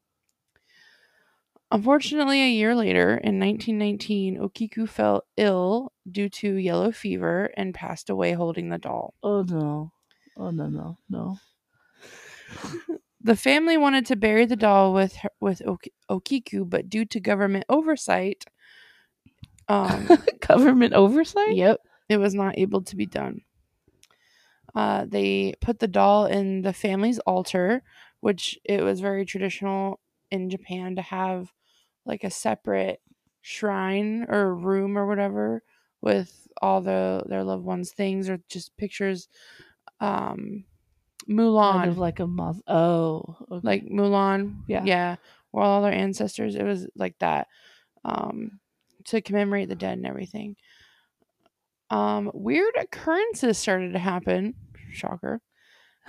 Unfortunately, 1.73 2.43
a 2.43 2.51
year 2.51 2.75
later, 2.75 3.17
in 3.17 3.39
1919, 3.39 4.39
Okiku 4.39 4.87
fell 4.87 5.25
ill 5.39 5.91
due 6.11 6.29
to 6.29 6.55
yellow 6.55 6.93
fever 6.93 7.51
and 7.57 7.73
passed 7.75 8.11
away 8.11 8.33
holding 8.33 8.69
the 8.69 8.77
doll. 8.77 9.15
Oh 9.23 9.43
no. 9.43 9.91
Oh 10.37 10.51
no 10.51 10.69
no 10.69 10.99
no. 11.09 11.39
The 13.23 13.37
family 13.37 13.77
wanted 13.77 14.05
to 14.07 14.17
bury 14.17 14.45
the 14.47 14.57
doll 14.57 14.93
with 14.93 15.15
her, 15.17 15.31
with 15.41 15.63
Ok- 15.67 15.93
Okiku, 16.11 16.69
but 16.69 16.91
due 16.91 17.05
to 17.07 17.21
government 17.21 17.65
oversight, 17.69 18.45
um, 19.69 20.09
Government 20.47 20.93
oversight? 20.93 21.57
Yep, 21.57 21.81
it 22.09 22.17
was 22.19 22.35
not 22.35 22.59
able 22.59 22.83
to 22.83 22.97
be 22.97 23.07
done. 23.07 23.41
Uh, 24.75 25.07
they 25.07 25.55
put 25.61 25.79
the 25.79 25.89
doll 25.89 26.27
in 26.27 26.63
the 26.63 26.73
family's 26.73 27.19
altar, 27.21 27.83
which 28.21 28.59
it 28.65 28.83
was 28.83 29.01
very 29.01 29.25
traditional 29.25 30.01
in 30.31 30.51
Japan 30.51 30.97
to 30.97 31.03
have 31.03 31.53
like 32.05 32.25
a 32.25 32.31
separate 32.31 33.01
shrine 33.41 34.27
or 34.29 34.55
room 34.55 34.97
or 34.99 35.07
whatever 35.07 35.63
with 36.01 36.47
all 36.61 36.81
the 36.81 37.23
their 37.27 37.45
loved 37.45 37.65
ones' 37.65 37.93
things 37.93 38.29
or 38.29 38.39
just 38.49 38.77
pictures. 38.77 39.29
Um, 40.01 40.65
Mulan, 41.29 41.73
Kind 41.75 41.91
of 41.91 41.99
like 41.99 42.19
a 42.21 42.27
moth. 42.27 42.61
Oh. 42.67 43.37
Okay. 43.51 43.61
like 43.67 43.85
Mulan, 43.85 44.63
Yeah. 44.67 44.83
yeah, 44.85 45.17
or 45.53 45.63
all 45.63 45.83
their 45.83 45.93
ancestors. 45.93 46.57
It 46.57 46.65
was 46.65 46.89
like 46.97 47.17
that, 47.21 47.47
um, 48.05 48.59
to 49.05 49.21
commemorate 49.21 49.69
the 49.69 49.77
dead 49.77 49.99
and 49.99 50.07
everything. 50.07 50.57
Um, 51.91 52.31
weird 52.35 52.75
occurrences 52.77 53.59
started 53.59 53.93
to 53.93 53.99
happen. 53.99 54.55
Shocker. 54.91 55.41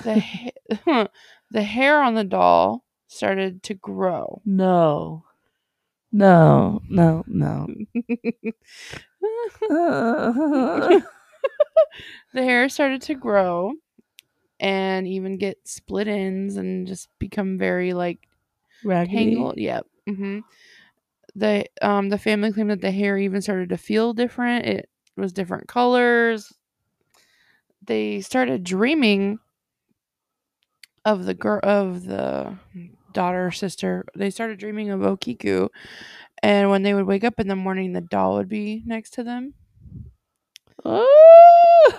The 0.03 0.19
ha- 0.85 1.07
the 1.51 1.63
hair 1.63 2.01
on 2.01 2.15
the 2.15 2.23
doll 2.23 2.83
started 3.07 3.61
to 3.63 3.73
grow. 3.75 4.41
no. 4.45 5.25
No. 6.13 6.81
No. 6.89 7.23
No. 7.27 7.67
the 12.33 12.43
hair 12.43 12.69
started 12.69 13.01
to 13.03 13.15
grow 13.15 13.73
and 14.59 15.07
even 15.07 15.37
get 15.37 15.57
split 15.67 16.07
ends 16.07 16.57
and 16.57 16.87
just 16.87 17.09
become 17.19 17.57
very 17.57 17.93
like 17.93 18.27
Raggedy. 18.83 19.35
tangled. 19.35 19.57
Yep. 19.57 19.87
hmm 20.07 20.39
The 21.35 21.65
um 21.81 22.09
the 22.09 22.17
family 22.17 22.51
claimed 22.53 22.71
that 22.71 22.81
the 22.81 22.91
hair 22.91 23.17
even 23.17 23.41
started 23.41 23.69
to 23.69 23.77
feel 23.77 24.13
different. 24.13 24.65
It 24.65 24.89
was 25.17 25.33
different 25.33 25.67
colors. 25.67 26.53
They 27.85 28.21
started 28.21 28.63
dreaming 28.63 29.39
of 31.05 31.25
the 31.25 31.33
girl 31.33 31.59
of 31.63 32.05
the 32.05 32.57
daughter 33.13 33.51
sister. 33.51 34.05
They 34.15 34.29
started 34.29 34.59
dreaming 34.59 34.89
of 34.89 35.01
Okiku, 35.01 35.69
and 36.43 36.69
when 36.69 36.83
they 36.83 36.93
would 36.93 37.07
wake 37.07 37.23
up 37.23 37.39
in 37.39 37.47
the 37.47 37.55
morning, 37.55 37.93
the 37.93 38.01
doll 38.01 38.35
would 38.35 38.49
be 38.49 38.83
next 38.85 39.11
to 39.15 39.23
them. 39.23 39.53
Oh, 40.85 41.93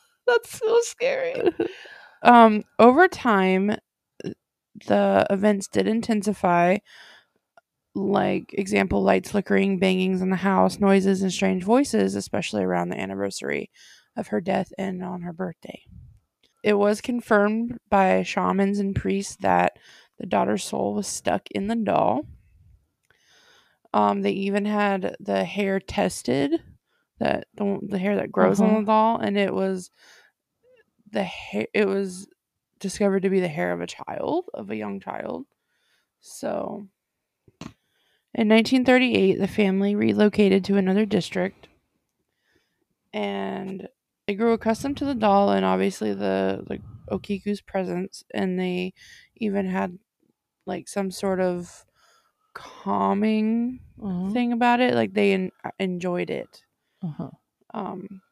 that's 0.26 0.58
so 0.58 0.78
scary. 0.82 1.34
Um, 2.22 2.64
over 2.78 3.08
time, 3.08 3.76
the 4.86 5.26
events 5.30 5.68
did 5.68 5.86
intensify. 5.86 6.78
Like 7.94 8.54
example, 8.54 9.02
lights 9.02 9.30
flickering, 9.32 9.78
bangings 9.78 10.22
in 10.22 10.30
the 10.30 10.36
house, 10.36 10.78
noises, 10.78 11.22
and 11.22 11.32
strange 11.32 11.64
voices, 11.64 12.14
especially 12.14 12.62
around 12.62 12.88
the 12.88 13.00
anniversary 13.00 13.70
of 14.16 14.28
her 14.28 14.40
death 14.40 14.72
and 14.78 15.02
on 15.02 15.22
her 15.22 15.32
birthday. 15.32 15.82
It 16.62 16.74
was 16.74 17.00
confirmed 17.00 17.78
by 17.90 18.22
shamans 18.22 18.78
and 18.78 18.94
priests 18.94 19.36
that 19.40 19.78
the 20.20 20.26
daughter's 20.26 20.62
soul 20.64 20.94
was 20.94 21.06
stuck 21.08 21.48
in 21.50 21.66
the 21.66 21.76
doll. 21.76 22.26
Um, 23.92 24.22
they 24.22 24.30
even 24.32 24.66
had 24.66 25.16
the 25.18 25.44
hair 25.44 25.80
tested, 25.80 26.62
that 27.18 27.48
the, 27.54 27.78
the 27.82 27.98
hair 27.98 28.16
that 28.16 28.30
grows 28.30 28.60
Uh-huh. 28.60 28.70
on 28.70 28.84
the 28.84 28.86
doll, 28.86 29.18
and 29.18 29.36
it 29.36 29.52
was 29.52 29.90
the 31.10 31.24
hair. 31.24 31.66
It 31.74 31.86
was 31.86 32.28
discovered 32.78 33.22
to 33.24 33.30
be 33.30 33.40
the 33.40 33.48
hair 33.48 33.72
of 33.72 33.80
a 33.80 33.86
child, 33.86 34.44
of 34.54 34.70
a 34.70 34.76
young 34.76 35.00
child. 35.00 35.46
So, 36.20 36.86
in 38.34 38.46
1938, 38.48 39.38
the 39.38 39.48
family 39.48 39.94
relocated 39.96 40.64
to 40.66 40.76
another 40.76 41.04
district, 41.04 41.66
and 43.12 43.88
they 44.26 44.34
grew 44.34 44.52
accustomed 44.52 44.96
to 44.98 45.04
the 45.04 45.14
doll 45.14 45.50
and 45.50 45.64
obviously 45.64 46.14
the 46.14 46.64
like 46.68 46.82
Okiku's 47.10 47.60
presence, 47.60 48.22
and 48.32 48.58
they 48.58 48.94
even 49.36 49.66
had 49.66 49.98
like 50.70 50.88
some 50.88 51.10
sort 51.10 51.40
of 51.40 51.84
calming 52.54 53.80
Uh-huh. 54.02 54.30
thing 54.32 54.52
about 54.52 54.80
it. 54.80 54.94
Like 54.94 55.12
they 55.12 55.32
en- 55.34 55.52
enjoyed 55.78 56.30
it, 56.30 56.62
Uh-huh. 57.02 57.30
um, 57.74 58.22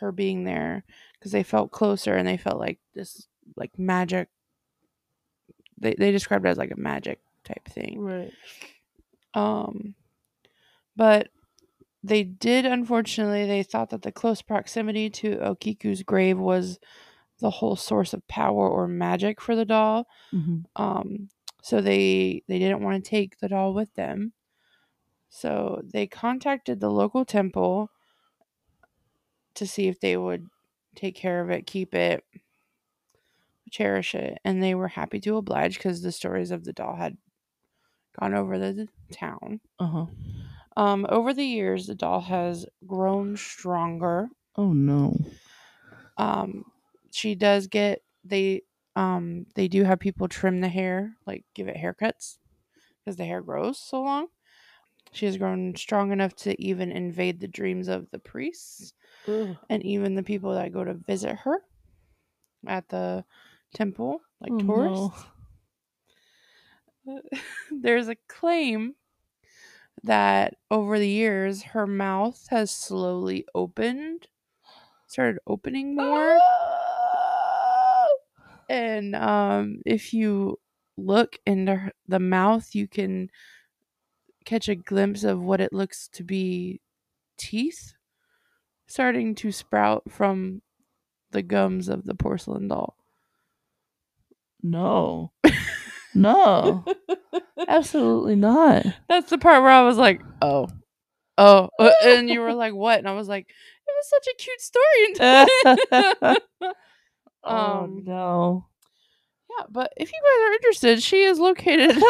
her 0.00 0.12
being 0.12 0.44
there 0.44 0.84
because 1.18 1.32
they 1.32 1.42
felt 1.42 1.70
closer 1.70 2.14
and 2.16 2.26
they 2.26 2.36
felt 2.38 2.58
like 2.58 2.78
this 2.94 3.26
like 3.56 3.78
magic. 3.78 4.28
They 5.78 5.94
they 5.98 6.10
described 6.12 6.46
it 6.46 6.50
as 6.50 6.58
like 6.58 6.70
a 6.72 6.76
magic 6.80 7.20
type 7.44 7.66
thing. 7.68 8.00
Right. 8.00 8.32
Um, 9.34 9.94
but 10.96 11.28
they 12.02 12.22
did 12.24 12.64
unfortunately 12.66 13.46
they 13.46 13.62
thought 13.62 13.90
that 13.90 14.02
the 14.02 14.12
close 14.12 14.42
proximity 14.42 15.10
to 15.10 15.36
Okiku's 15.36 16.02
grave 16.02 16.38
was 16.38 16.78
the 17.40 17.50
whole 17.50 17.76
source 17.76 18.12
of 18.12 18.26
power 18.28 18.68
or 18.68 18.86
magic 18.88 19.40
for 19.40 19.54
the 19.56 19.64
doll. 19.64 20.06
hmm 20.32 20.58
Um, 20.76 21.28
so 21.62 21.80
they 21.80 22.42
they 22.48 22.58
didn't 22.58 22.82
want 22.82 23.02
to 23.02 23.10
take 23.10 23.38
the 23.38 23.48
doll 23.48 23.74
with 23.74 23.94
them. 23.94 24.32
So 25.28 25.82
they 25.84 26.06
contacted 26.06 26.80
the 26.80 26.90
local 26.90 27.24
temple 27.24 27.90
to 29.54 29.66
see 29.66 29.88
if 29.88 30.00
they 30.00 30.16
would 30.16 30.48
take 30.94 31.14
care 31.14 31.40
of 31.40 31.50
it, 31.50 31.66
keep 31.66 31.94
it, 31.94 32.24
cherish 33.70 34.14
it, 34.14 34.38
and 34.44 34.62
they 34.62 34.74
were 34.74 34.88
happy 34.88 35.20
to 35.20 35.36
oblige 35.36 35.76
because 35.76 36.02
the 36.02 36.12
stories 36.12 36.50
of 36.50 36.64
the 36.64 36.72
doll 36.72 36.96
had 36.96 37.16
gone 38.18 38.34
over 38.34 38.58
the 38.58 38.88
town. 39.12 39.60
Uh-huh. 39.78 40.06
Um, 40.76 41.06
over 41.08 41.32
the 41.32 41.44
years, 41.44 41.86
the 41.86 41.94
doll 41.94 42.20
has 42.22 42.66
grown 42.86 43.36
stronger. 43.36 44.28
Oh 44.56 44.72
no. 44.72 45.16
Um, 46.16 46.64
she 47.12 47.34
does 47.34 47.66
get 47.66 48.02
they 48.24 48.62
um 49.00 49.46
they 49.54 49.68
do 49.68 49.84
have 49.84 50.00
people 50.00 50.28
trim 50.28 50.60
the 50.60 50.68
hair, 50.68 51.16
like 51.26 51.44
give 51.54 51.68
it 51.68 51.76
haircuts 51.76 52.38
because 53.00 53.16
the 53.16 53.24
hair 53.26 53.42
grows 53.42 53.78
so 53.78 54.02
long. 54.02 54.28
She 55.12 55.26
has 55.26 55.38
grown 55.38 55.76
strong 55.76 56.12
enough 56.12 56.34
to 56.36 56.60
even 56.62 56.92
invade 56.92 57.40
the 57.40 57.48
dreams 57.48 57.88
of 57.88 58.10
the 58.10 58.18
priests 58.20 58.94
and 59.70 59.84
even 59.84 60.14
the 60.16 60.22
people 60.24 60.54
that 60.54 60.72
go 60.72 60.84
to 60.84 60.94
visit 60.94 61.36
her 61.38 61.64
at 62.66 62.88
the 62.88 63.24
temple, 63.74 64.20
like 64.40 64.56
Oh, 64.56 64.60
no. 64.60 65.14
tourists. 65.14 65.26
There's 67.70 68.08
a 68.08 68.16
claim 68.28 68.96
that 70.02 70.56
over 70.70 70.98
the 70.98 71.08
years 71.08 71.62
her 71.62 71.86
mouth 71.86 72.46
has 72.48 72.70
slowly 72.70 73.44
opened, 73.54 74.28
started 75.06 75.40
opening 75.46 75.96
more. 75.96 76.38
And 78.70 79.16
um, 79.16 79.82
if 79.84 80.14
you 80.14 80.58
look 80.96 81.36
into 81.44 81.74
her- 81.74 81.92
the 82.06 82.20
mouth, 82.20 82.72
you 82.72 82.86
can 82.86 83.28
catch 84.44 84.68
a 84.68 84.76
glimpse 84.76 85.24
of 85.24 85.40
what 85.42 85.60
it 85.60 85.72
looks 85.72 86.08
to 86.12 86.22
be 86.22 86.80
teeth 87.36 87.94
starting 88.86 89.34
to 89.34 89.50
sprout 89.52 90.04
from 90.08 90.62
the 91.32 91.42
gums 91.42 91.88
of 91.88 92.04
the 92.04 92.14
porcelain 92.14 92.68
doll. 92.68 92.96
No. 94.62 95.32
No. 96.14 96.84
Absolutely 97.68 98.36
not. 98.36 98.84
That's 99.08 99.30
the 99.30 99.38
part 99.38 99.62
where 99.62 99.72
I 99.72 99.82
was 99.82 99.96
like, 99.96 100.20
oh, 100.42 100.68
oh, 101.38 101.68
uh, 101.78 101.90
and 102.04 102.28
you 102.28 102.40
were 102.40 102.54
like, 102.64 102.74
what? 102.74 102.98
And 102.98 103.08
I 103.08 103.12
was 103.14 103.28
like, 103.28 103.48
it 103.48 103.94
was 103.96 104.08
such 104.08 104.26
a 104.28 104.36
cute 104.38 104.60
story. 104.60 106.36
oh 107.44 107.84
Um, 107.84 108.04
no. 108.04 108.66
yeah, 109.50 109.66
but 109.70 109.92
if 109.96 110.10
you 110.12 110.20
guys 110.22 110.48
are 110.48 110.52
interested, 110.54 111.02
she 111.02 111.22
is 111.24 111.38
located. 111.38 111.96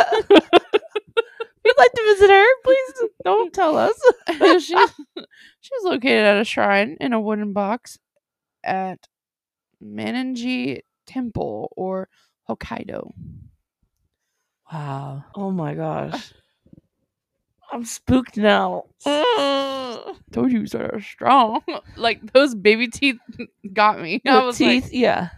You'd 1.64 1.78
like 1.78 1.92
to 1.92 2.02
visit 2.04 2.30
her? 2.30 2.46
Please 2.64 2.92
don't 3.24 3.52
tell 3.52 3.76
us. 3.76 3.94
she's 4.62 4.66
she's 5.60 5.82
located 5.84 6.24
at 6.24 6.40
a 6.40 6.44
shrine 6.44 6.96
in 7.00 7.12
a 7.12 7.20
wooden 7.20 7.52
box 7.52 7.98
at 8.64 9.06
Mannenji 9.82 10.80
Temple 11.06 11.72
or 11.76 12.08
Hokkaido. 12.48 13.12
Wow. 14.72 15.24
Oh 15.34 15.50
my 15.50 15.74
gosh. 15.74 16.32
I'm 17.72 17.84
spooked 17.84 18.36
now. 18.36 18.84
Ugh. 19.06 20.16
Told 20.32 20.52
you 20.52 20.66
so 20.66 20.90
strong. 21.00 21.62
like 21.96 22.32
those 22.32 22.54
baby 22.54 22.88
teeth 22.88 23.18
got 23.72 24.00
me. 24.00 24.20
I 24.26 24.44
was 24.44 24.58
teeth, 24.58 24.84
like, 24.84 24.92
yeah. 24.92 25.30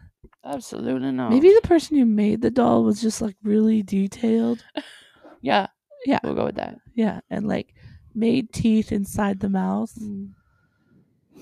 absolutely 0.45 1.13
not. 1.13 1.31
Maybe 1.31 1.53
the 1.53 1.67
person 1.67 1.99
who 1.99 2.07
made 2.07 2.43
the 2.43 2.51
doll 2.51 2.85
was 2.85 3.01
just 3.01 3.21
like 3.21 3.37
really 3.43 3.83
detailed. 3.83 4.65
yeah. 5.41 5.67
Yeah. 6.07 6.19
we'll 6.25 6.35
go 6.35 6.47
with 6.47 6.57
that. 6.57 6.79
Yeah, 6.95 7.21
and 7.31 7.47
like 7.47 7.75
made 8.15 8.53
teeth 8.53 8.93
inside 8.93 9.41
the 9.41 9.49
mouth. 9.49 9.93
Mm. 10.01 10.33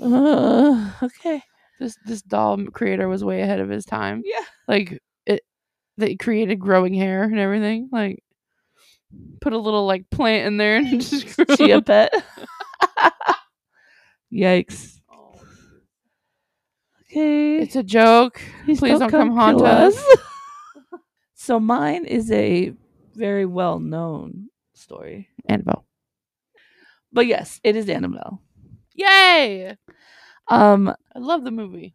Uh, 0.03 0.91
okay. 1.03 1.43
This 1.79 1.97
this 2.05 2.23
doll 2.23 2.59
creator 2.67 3.09
was 3.09 3.25
way 3.25 3.41
ahead 3.41 3.61
of 3.61 3.69
his 3.69 3.85
time. 3.85 4.23
Yeah. 4.25 4.45
Like 4.69 5.01
it, 5.25 5.43
they 5.97 6.17
created 6.17 6.59
growing 6.59 6.95
hair 6.95 7.23
and 7.23 7.39
everything. 7.39 7.89
Like 7.91 8.23
put 9.41 9.53
a 9.53 9.59
little 9.59 9.87
like 9.87 10.09
plant 10.11 10.47
in 10.47 10.57
there 10.57 10.77
and 10.77 11.01
just 11.01 11.37
grew. 11.59 11.73
a 11.73 11.83
pet. 11.83 12.13
Yikes. 14.33 14.97
Okay. 17.11 17.59
It's 17.59 17.75
a 17.77 17.83
joke. 17.83 18.41
Please, 18.65 18.79
Please 18.79 18.99
don't 19.01 19.11
come 19.11 19.33
haunt 19.35 19.59
kill 19.59 19.67
us. 19.67 20.05
so 21.35 21.59
mine 21.59 22.05
is 22.05 22.31
a 22.31 22.73
very 23.15 23.45
well 23.47 23.81
known 23.81 24.49
story. 24.75 25.29
Annabelle. 25.47 25.85
But 27.13 27.27
yes, 27.27 27.61
it 27.65 27.75
is 27.75 27.89
Annabelle. 27.89 28.41
Yay! 28.95 29.77
Um 30.49 30.89
I 31.15 31.19
love 31.19 31.43
the 31.43 31.51
movie. 31.51 31.95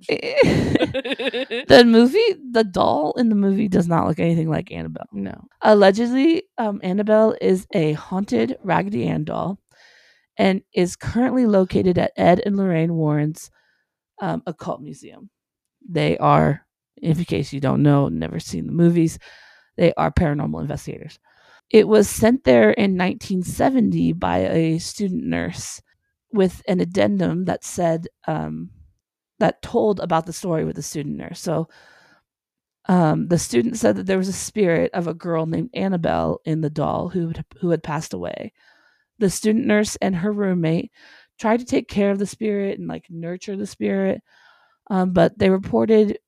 the 0.08 1.84
movie, 1.86 2.40
the 2.50 2.64
doll 2.64 3.14
in 3.16 3.28
the 3.28 3.34
movie 3.34 3.68
does 3.68 3.88
not 3.88 4.06
look 4.06 4.18
anything 4.18 4.48
like 4.50 4.70
Annabelle. 4.70 5.06
no. 5.12 5.48
Allegedly, 5.62 6.44
um, 6.58 6.80
Annabelle 6.82 7.34
is 7.40 7.66
a 7.72 7.92
haunted 7.92 8.56
Raggedy 8.62 9.06
Ann 9.06 9.24
doll 9.24 9.58
and 10.36 10.62
is 10.74 10.96
currently 10.96 11.46
located 11.46 11.98
at 11.98 12.12
Ed 12.16 12.42
and 12.44 12.56
Lorraine 12.56 12.94
Warren's 12.94 13.50
um, 14.20 14.42
occult 14.46 14.82
museum. 14.82 15.30
They 15.88 16.18
are, 16.18 16.66
in 17.00 17.24
case 17.24 17.52
you 17.52 17.60
don't 17.60 17.82
know, 17.82 18.08
never 18.08 18.38
seen 18.38 18.66
the 18.66 18.72
movies, 18.72 19.18
they 19.76 19.94
are 19.94 20.10
paranormal 20.10 20.60
investigators. 20.60 21.18
It 21.70 21.88
was 21.88 22.08
sent 22.08 22.44
there 22.44 22.70
in 22.70 22.96
1970 22.96 24.12
by 24.12 24.38
a 24.38 24.78
student 24.78 25.24
nurse 25.24 25.80
with 26.32 26.62
an 26.68 26.80
addendum 26.80 27.46
that 27.46 27.64
said, 27.64 28.08
um, 28.28 28.70
that 29.38 29.62
told 29.62 30.00
about 30.00 30.26
the 30.26 30.32
story 30.32 30.64
with 30.64 30.76
the 30.76 30.82
student 30.82 31.16
nurse. 31.16 31.40
So 31.40 31.68
um, 32.88 33.28
the 33.28 33.38
student 33.38 33.76
said 33.76 33.96
that 33.96 34.06
there 34.06 34.18
was 34.18 34.28
a 34.28 34.32
spirit 34.32 34.90
of 34.94 35.08
a 35.08 35.14
girl 35.14 35.46
named 35.46 35.70
Annabelle 35.74 36.40
in 36.44 36.60
the 36.60 36.70
doll 36.70 37.08
who 37.08 37.28
had, 37.28 37.44
who 37.60 37.70
had 37.70 37.82
passed 37.82 38.14
away. 38.14 38.52
The 39.18 39.30
student 39.30 39.66
nurse 39.66 39.96
and 39.96 40.14
her 40.16 40.32
roommate 40.32 40.92
tried 41.38 41.60
to 41.60 41.66
take 41.66 41.88
care 41.88 42.10
of 42.10 42.18
the 42.18 42.26
spirit 42.26 42.78
and 42.78 42.86
like 42.88 43.06
nurture 43.10 43.56
the 43.56 43.66
spirit, 43.66 44.22
um, 44.88 45.12
but 45.12 45.38
they 45.38 45.50
reported 45.50 46.18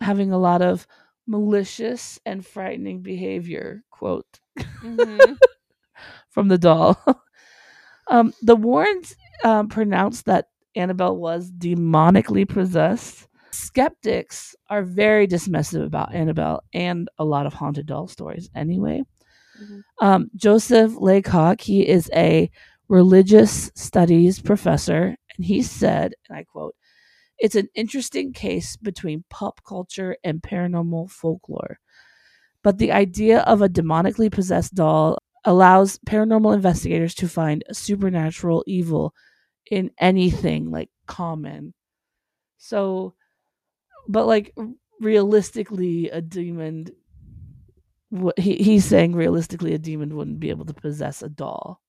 having 0.00 0.32
a 0.32 0.38
lot 0.38 0.62
of 0.62 0.86
malicious 1.26 2.18
and 2.24 2.44
frightening 2.44 3.02
behavior. 3.02 3.84
Quote 3.90 4.40
Mhm. 4.82 5.36
from 6.30 6.48
the 6.48 6.58
doll. 6.58 6.98
um, 8.08 8.32
the 8.42 8.56
Warrens 8.56 9.14
um, 9.44 9.68
pronounced 9.68 10.24
that 10.26 10.48
Annabelle 10.76 11.16
was 11.16 11.50
demonically 11.52 12.48
possessed. 12.48 13.28
Skeptics 13.50 14.54
are 14.70 14.82
very 14.82 15.26
dismissive 15.26 15.84
about 15.84 16.14
Annabelle 16.14 16.62
and 16.72 17.08
a 17.18 17.24
lot 17.24 17.46
of 17.46 17.52
haunted 17.52 17.86
doll 17.86 18.08
stories 18.08 18.48
anyway. 18.54 19.02
Mhm. 19.60 19.82
Um, 20.00 20.30
Joseph 20.36 20.92
Laycock, 20.98 21.60
he 21.60 21.86
is 21.86 22.10
a 22.14 22.50
religious 22.88 23.70
studies 23.74 24.40
professor, 24.40 25.16
and 25.36 25.44
he 25.44 25.62
said, 25.62 26.14
and 26.28 26.38
I 26.38 26.44
quote, 26.44 26.74
it's 27.38 27.54
an 27.56 27.68
interesting 27.74 28.32
case 28.32 28.76
between 28.76 29.24
pop 29.28 29.62
culture 29.64 30.16
and 30.24 30.42
paranormal 30.42 31.10
folklore. 31.10 31.78
But 32.62 32.78
the 32.78 32.92
idea 32.92 33.40
of 33.40 33.60
a 33.62 33.68
demonically 33.68 34.30
possessed 34.30 34.74
doll 34.74 35.18
allows 35.44 35.98
paranormal 36.06 36.54
investigators 36.54 37.14
to 37.16 37.28
find 37.28 37.64
supernatural 37.72 38.62
evil 38.66 39.12
in 39.70 39.90
anything 39.98 40.70
like 40.70 40.90
common. 41.06 41.74
So, 42.58 43.14
but 44.08 44.26
like 44.26 44.54
realistically, 45.00 46.10
a 46.10 46.20
demon. 46.20 46.86
wh- 48.14 48.38
He, 48.38 48.56
he's 48.56 48.84
saying 48.84 49.14
realistically, 49.14 49.74
a 49.74 49.78
demon 49.78 50.16
wouldn't 50.16 50.40
be 50.40 50.50
able 50.50 50.64
to 50.66 50.74
possess 50.74 51.22
a 51.22 51.28
doll. 51.28 51.80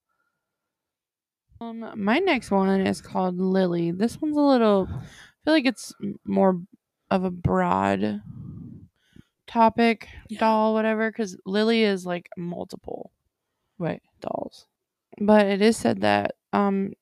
Um, 1.62 1.92
my 1.96 2.20
next 2.20 2.52
one 2.52 2.82
is 2.86 3.02
called 3.02 3.38
Lily. 3.40 3.92
This 3.92 4.20
one's 4.20 4.36
a 4.38 4.42
little. 4.42 4.88
I 4.90 5.06
feel 5.46 5.54
like 5.54 5.66
it's 5.66 5.94
more 6.26 6.62
of 7.10 7.24
a 7.24 7.32
broad 7.32 8.22
topic, 9.48 10.08
Yeah. 10.30 10.40
doll, 10.40 10.74
whatever. 10.74 11.10
Because 11.10 11.38
Lily 11.46 11.84
is 11.84 12.06
like 12.06 12.30
multiple 12.38 13.12
Right. 13.78 14.02
dolls, 14.20 14.68
but 15.20 15.46
it 15.46 15.62
is 15.62 15.78
said 15.78 16.02
that 16.02 16.36
um, 16.54 16.94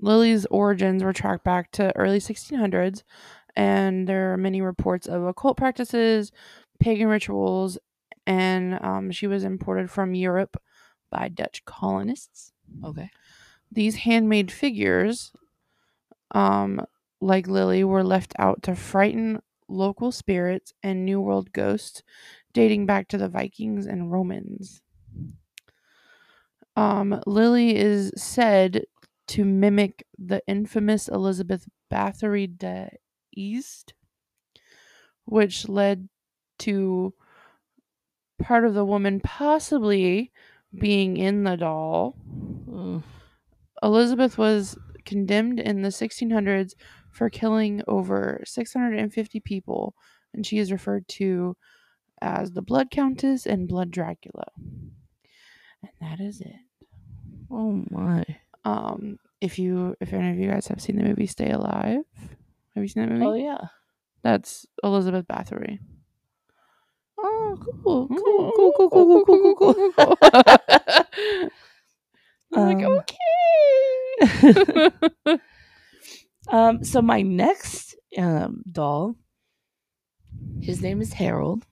Lily's 0.00 0.46
origins 0.46 1.02
were 1.02 1.12
tracked 1.12 1.44
back 1.44 1.70
to 1.72 1.94
early 1.96 2.20
1600s, 2.20 3.02
and 3.56 4.08
there 4.08 4.32
are 4.32 4.36
many 4.36 4.60
reports 4.60 5.06
of 5.06 5.24
occult 5.24 5.56
practices, 5.56 6.32
pagan 6.80 7.08
rituals, 7.08 7.78
and 8.26 8.82
um, 8.82 9.10
she 9.10 9.26
was 9.26 9.44
imported 9.44 9.90
from 9.90 10.14
Europe 10.14 10.56
by 11.10 11.28
Dutch 11.28 11.64
colonists 11.64 12.52
Okay. 12.84 13.10
these 13.70 13.96
handmade 13.96 14.50
figures, 14.50 15.32
um, 16.32 16.84
like 17.20 17.46
Lily, 17.46 17.84
were 17.84 18.04
left 18.04 18.32
out 18.38 18.62
to 18.64 18.74
frighten 18.74 19.40
local 19.68 20.12
spirits 20.12 20.72
and 20.82 21.04
New 21.04 21.20
World 21.20 21.52
ghosts 21.52 22.02
dating 22.52 22.86
back 22.86 23.08
to 23.08 23.18
the 23.18 23.28
Vikings 23.28 23.86
and 23.86 24.10
Romans. 24.10 24.82
Um, 26.76 27.20
Lily 27.26 27.76
is 27.76 28.12
said 28.16 28.84
to 29.28 29.44
mimic 29.44 30.06
the 30.18 30.42
infamous 30.46 31.08
Elizabeth 31.08 31.68
Bathory 31.90 32.46
de 32.46 32.90
East, 33.34 33.94
which 35.24 35.68
led 35.68 36.08
to 36.60 37.14
part 38.40 38.64
of 38.64 38.74
the 38.74 38.84
woman 38.84 39.20
possibly 39.20 40.32
being 40.78 41.16
in 41.16 41.44
the 41.44 41.56
doll. 41.56 42.16
Mm. 42.68 43.02
Elizabeth 43.82 44.38
was 44.38 44.76
condemned 45.04 45.60
in 45.60 45.82
the 45.82 45.88
1600s 45.88 46.74
for 47.10 47.30
killing 47.30 47.82
over 47.88 48.42
650 48.44 49.40
people, 49.40 49.94
and 50.34 50.46
she 50.46 50.58
is 50.58 50.72
referred 50.72 51.06
to 51.08 51.56
as 52.20 52.52
the 52.52 52.62
Blood 52.62 52.90
Countess 52.90 53.46
and 53.46 53.68
Blood 53.68 53.90
Dracula. 53.90 54.46
And 55.82 55.92
that 56.00 56.20
is 56.20 56.40
it. 56.40 56.56
Oh 57.50 57.84
my. 57.90 58.24
Um, 58.64 59.18
if 59.40 59.58
you, 59.58 59.94
if 60.00 60.12
any 60.12 60.30
of 60.30 60.36
you 60.38 60.50
guys 60.50 60.66
have 60.68 60.80
seen 60.80 60.96
the 60.96 61.02
movie 61.04 61.26
Stay 61.26 61.50
Alive, 61.50 62.02
have 62.74 62.82
you 62.84 62.88
seen 62.88 63.04
that 63.04 63.12
movie? 63.12 63.24
Oh 63.26 63.34
yeah. 63.34 63.68
That's 64.22 64.66
Elizabeth 64.82 65.26
Bathory. 65.28 65.78
Oh, 67.20 67.56
cool, 67.82 68.08
cool, 68.08 68.52
cool, 68.56 68.72
cool, 68.72 68.90
cool, 68.90 69.24
cool, 69.24 69.24
cool, 69.24 69.54
cool, 69.74 69.74
cool. 69.94 70.16
I'm 72.54 72.78
like, 72.78 72.84
Um, 72.84 73.02
okay. 74.30 75.38
um, 76.48 76.84
so 76.84 77.02
my 77.02 77.22
next 77.22 77.94
um 78.16 78.62
doll, 78.70 79.16
his 80.62 80.80
name 80.82 81.00
is 81.00 81.12
Harold, 81.12 81.64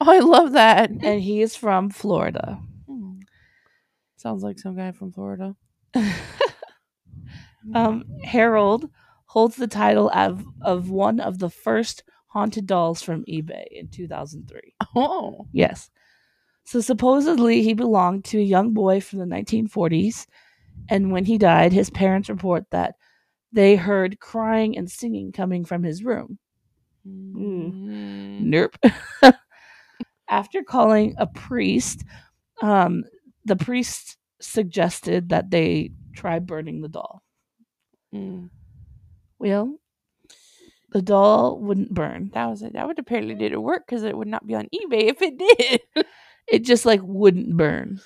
oh, 0.00 0.10
I 0.10 0.18
love 0.20 0.52
that. 0.52 0.90
and 0.90 1.20
he 1.20 1.40
is 1.42 1.54
from 1.56 1.88
Florida. 1.90 2.58
Hmm. 2.86 3.20
Sounds 4.16 4.42
like 4.42 4.58
some 4.58 4.76
guy 4.76 4.92
from 4.92 5.12
Florida. 5.12 5.54
um, 7.74 8.04
Harold 8.24 8.88
holds 9.26 9.56
the 9.56 9.66
title 9.66 10.10
of 10.10 10.44
of 10.60 10.90
one 10.90 11.20
of 11.20 11.38
the 11.38 11.50
first 11.50 12.04
haunted 12.26 12.66
dolls 12.66 13.02
from 13.02 13.24
eBay 13.24 13.64
in 13.70 13.88
2003. 13.88 14.74
Oh. 14.96 15.46
Yes. 15.52 15.90
So 16.64 16.80
supposedly 16.80 17.62
he 17.62 17.74
belonged 17.74 18.24
to 18.26 18.38
a 18.38 18.42
young 18.42 18.72
boy 18.72 19.00
from 19.00 19.18
the 19.18 19.24
1940s, 19.26 20.26
and 20.88 21.12
when 21.12 21.24
he 21.24 21.38
died, 21.38 21.72
his 21.72 21.90
parents 21.90 22.28
report 22.28 22.64
that 22.70 22.94
they 23.52 23.76
heard 23.76 24.20
crying 24.20 24.78
and 24.78 24.90
singing 24.90 25.32
coming 25.32 25.64
from 25.64 25.82
his 25.82 26.02
room. 26.02 26.38
Mm. 27.06 28.40
Nope. 28.40 28.76
After 30.28 30.62
calling 30.62 31.14
a 31.18 31.26
priest, 31.26 32.04
um, 32.62 33.04
the 33.44 33.56
priest 33.56 34.16
suggested 34.42 35.30
that 35.30 35.50
they 35.50 35.92
try 36.14 36.38
burning 36.38 36.80
the 36.80 36.88
doll. 36.88 37.22
Mm. 38.14 38.50
Well, 39.38 39.78
the 40.92 41.02
doll 41.02 41.58
wouldn't 41.58 41.94
burn. 41.94 42.30
That 42.34 42.46
was 42.46 42.62
it. 42.62 42.74
That 42.74 42.86
would 42.86 42.98
apparently 42.98 43.34
didn't 43.34 43.62
work 43.62 43.86
because 43.86 44.02
it 44.02 44.16
would 44.16 44.28
not 44.28 44.46
be 44.46 44.54
on 44.54 44.68
eBay 44.74 45.04
if 45.04 45.22
it 45.22 45.38
did. 45.38 46.04
It 46.48 46.64
just 46.64 46.84
like 46.84 47.00
wouldn't 47.02 47.56
burn. 47.56 48.00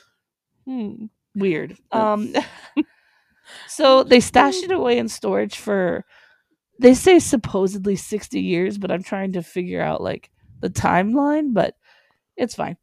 Hmm. 0.67 1.07
Weird. 1.35 1.77
Um 1.91 2.33
so 3.69 4.03
they 4.03 4.21
stashed 4.21 4.63
it 4.63 4.71
away 4.71 4.99
in 4.99 5.09
storage 5.09 5.57
for 5.57 6.05
they 6.79 6.95
say 6.95 7.19
supposedly 7.19 7.97
60 7.97 8.41
years, 8.41 8.79
but 8.79 8.91
I'm 8.91 9.03
trying 9.03 9.33
to 9.33 9.43
figure 9.43 9.81
out 9.81 10.03
like 10.03 10.31
the 10.61 10.71
timeline, 10.71 11.55
but 11.55 11.75
it's 12.37 12.55
fine. 12.55 12.77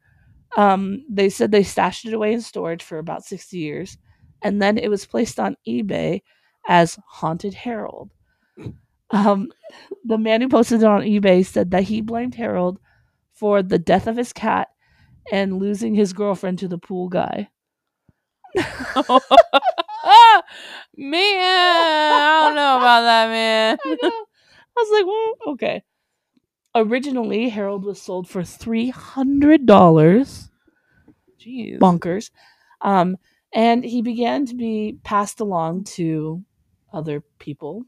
Um, 0.57 1.03
they 1.09 1.29
said 1.29 1.51
they 1.51 1.63
stashed 1.63 2.05
it 2.05 2.13
away 2.13 2.33
in 2.33 2.41
storage 2.41 2.83
for 2.83 2.99
about 2.99 3.25
60 3.25 3.57
years, 3.57 3.97
and 4.41 4.61
then 4.61 4.77
it 4.77 4.89
was 4.89 5.05
placed 5.05 5.39
on 5.39 5.57
eBay 5.67 6.21
as 6.67 6.97
Haunted 7.07 7.53
Harold. 7.53 8.11
Um, 9.11 9.51
the 10.03 10.17
man 10.17 10.41
who 10.41 10.49
posted 10.49 10.81
it 10.81 10.85
on 10.85 11.01
eBay 11.01 11.45
said 11.45 11.71
that 11.71 11.83
he 11.83 12.01
blamed 12.01 12.35
Harold 12.35 12.79
for 13.33 13.61
the 13.63 13.79
death 13.79 14.07
of 14.07 14.17
his 14.17 14.33
cat 14.33 14.69
and 15.31 15.59
losing 15.59 15.95
his 15.95 16.13
girlfriend 16.13 16.59
to 16.59 16.67
the 16.67 16.77
pool 16.77 17.09
guy. 17.09 17.49
man, 18.55 18.63
I 20.97 22.45
don't 22.45 22.55
know 22.55 22.77
about 22.77 23.01
that, 23.01 23.29
man. 23.29 23.77
I. 23.85 24.23
I 24.75 24.81
was 24.81 24.91
like, 24.91 25.05
well, 25.05 25.53
okay. 25.53 25.83
Originally, 26.75 27.49
Harold 27.49 27.85
was 27.85 28.01
sold 28.01 28.27
for 28.27 28.43
three 28.43 28.89
hundred 28.89 29.65
dollars. 29.65 30.49
Jeez. 31.39 31.79
Bonkers. 31.79 32.31
Um, 32.81 33.17
and 33.53 33.83
he 33.83 34.01
began 34.01 34.45
to 34.47 34.55
be 34.55 34.97
passed 35.03 35.39
along 35.39 35.83
to 35.95 36.43
other 36.91 37.23
people 37.39 37.83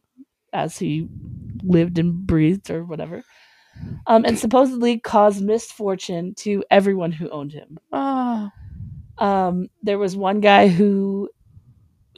as 0.54 0.78
he 0.78 1.08
lived 1.64 1.98
and 1.98 2.28
breathed 2.28 2.70
or 2.70 2.84
whatever. 2.86 3.24
Um, 4.08 4.24
and 4.26 4.38
supposedly 4.38 5.00
caused 5.00 5.44
misfortune 5.44 6.34
to 6.36 6.64
everyone 6.72 7.12
who 7.12 7.30
owned 7.30 7.52
him. 7.52 7.78
Oh, 7.92 8.50
Um, 9.18 9.70
there 9.84 9.98
was 9.98 10.16
one 10.16 10.42
guy 10.42 10.68
who 10.68 11.30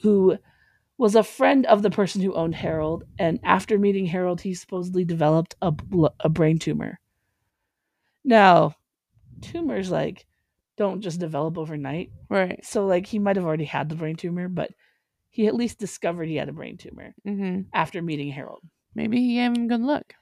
who 0.01 0.37
was 0.97 1.15
a 1.15 1.23
friend 1.23 1.65
of 1.65 1.81
the 1.81 1.91
person 1.91 2.21
who 2.21 2.33
owned 2.33 2.55
Harold, 2.55 3.03
and 3.19 3.39
after 3.43 3.77
meeting 3.77 4.05
Harold, 4.05 4.41
he 4.41 4.53
supposedly 4.53 5.05
developed 5.05 5.55
a 5.61 5.71
bl- 5.71 6.07
a 6.19 6.29
brain 6.29 6.57
tumor. 6.57 6.99
Now, 8.23 8.75
tumors 9.41 9.91
like 9.91 10.25
don't 10.77 11.01
just 11.01 11.19
develop 11.19 11.57
overnight, 11.57 12.11
right. 12.29 12.63
so 12.65 12.85
like 12.85 13.05
he 13.05 13.19
might 13.19 13.35
have 13.35 13.45
already 13.45 13.65
had 13.65 13.89
the 13.89 13.95
brain 13.95 14.15
tumor, 14.15 14.47
but 14.47 14.71
he 15.29 15.47
at 15.47 15.55
least 15.55 15.79
discovered 15.79 16.27
he 16.27 16.35
had 16.35 16.49
a 16.49 16.53
brain 16.53 16.77
tumor 16.77 17.13
hmm 17.23 17.61
after 17.73 18.01
meeting 18.01 18.31
Harold. 18.31 18.63
Maybe 18.95 19.17
he 19.17 19.35
gave 19.35 19.55
him 19.55 19.67
good 19.67 19.81
luck. 19.81 20.15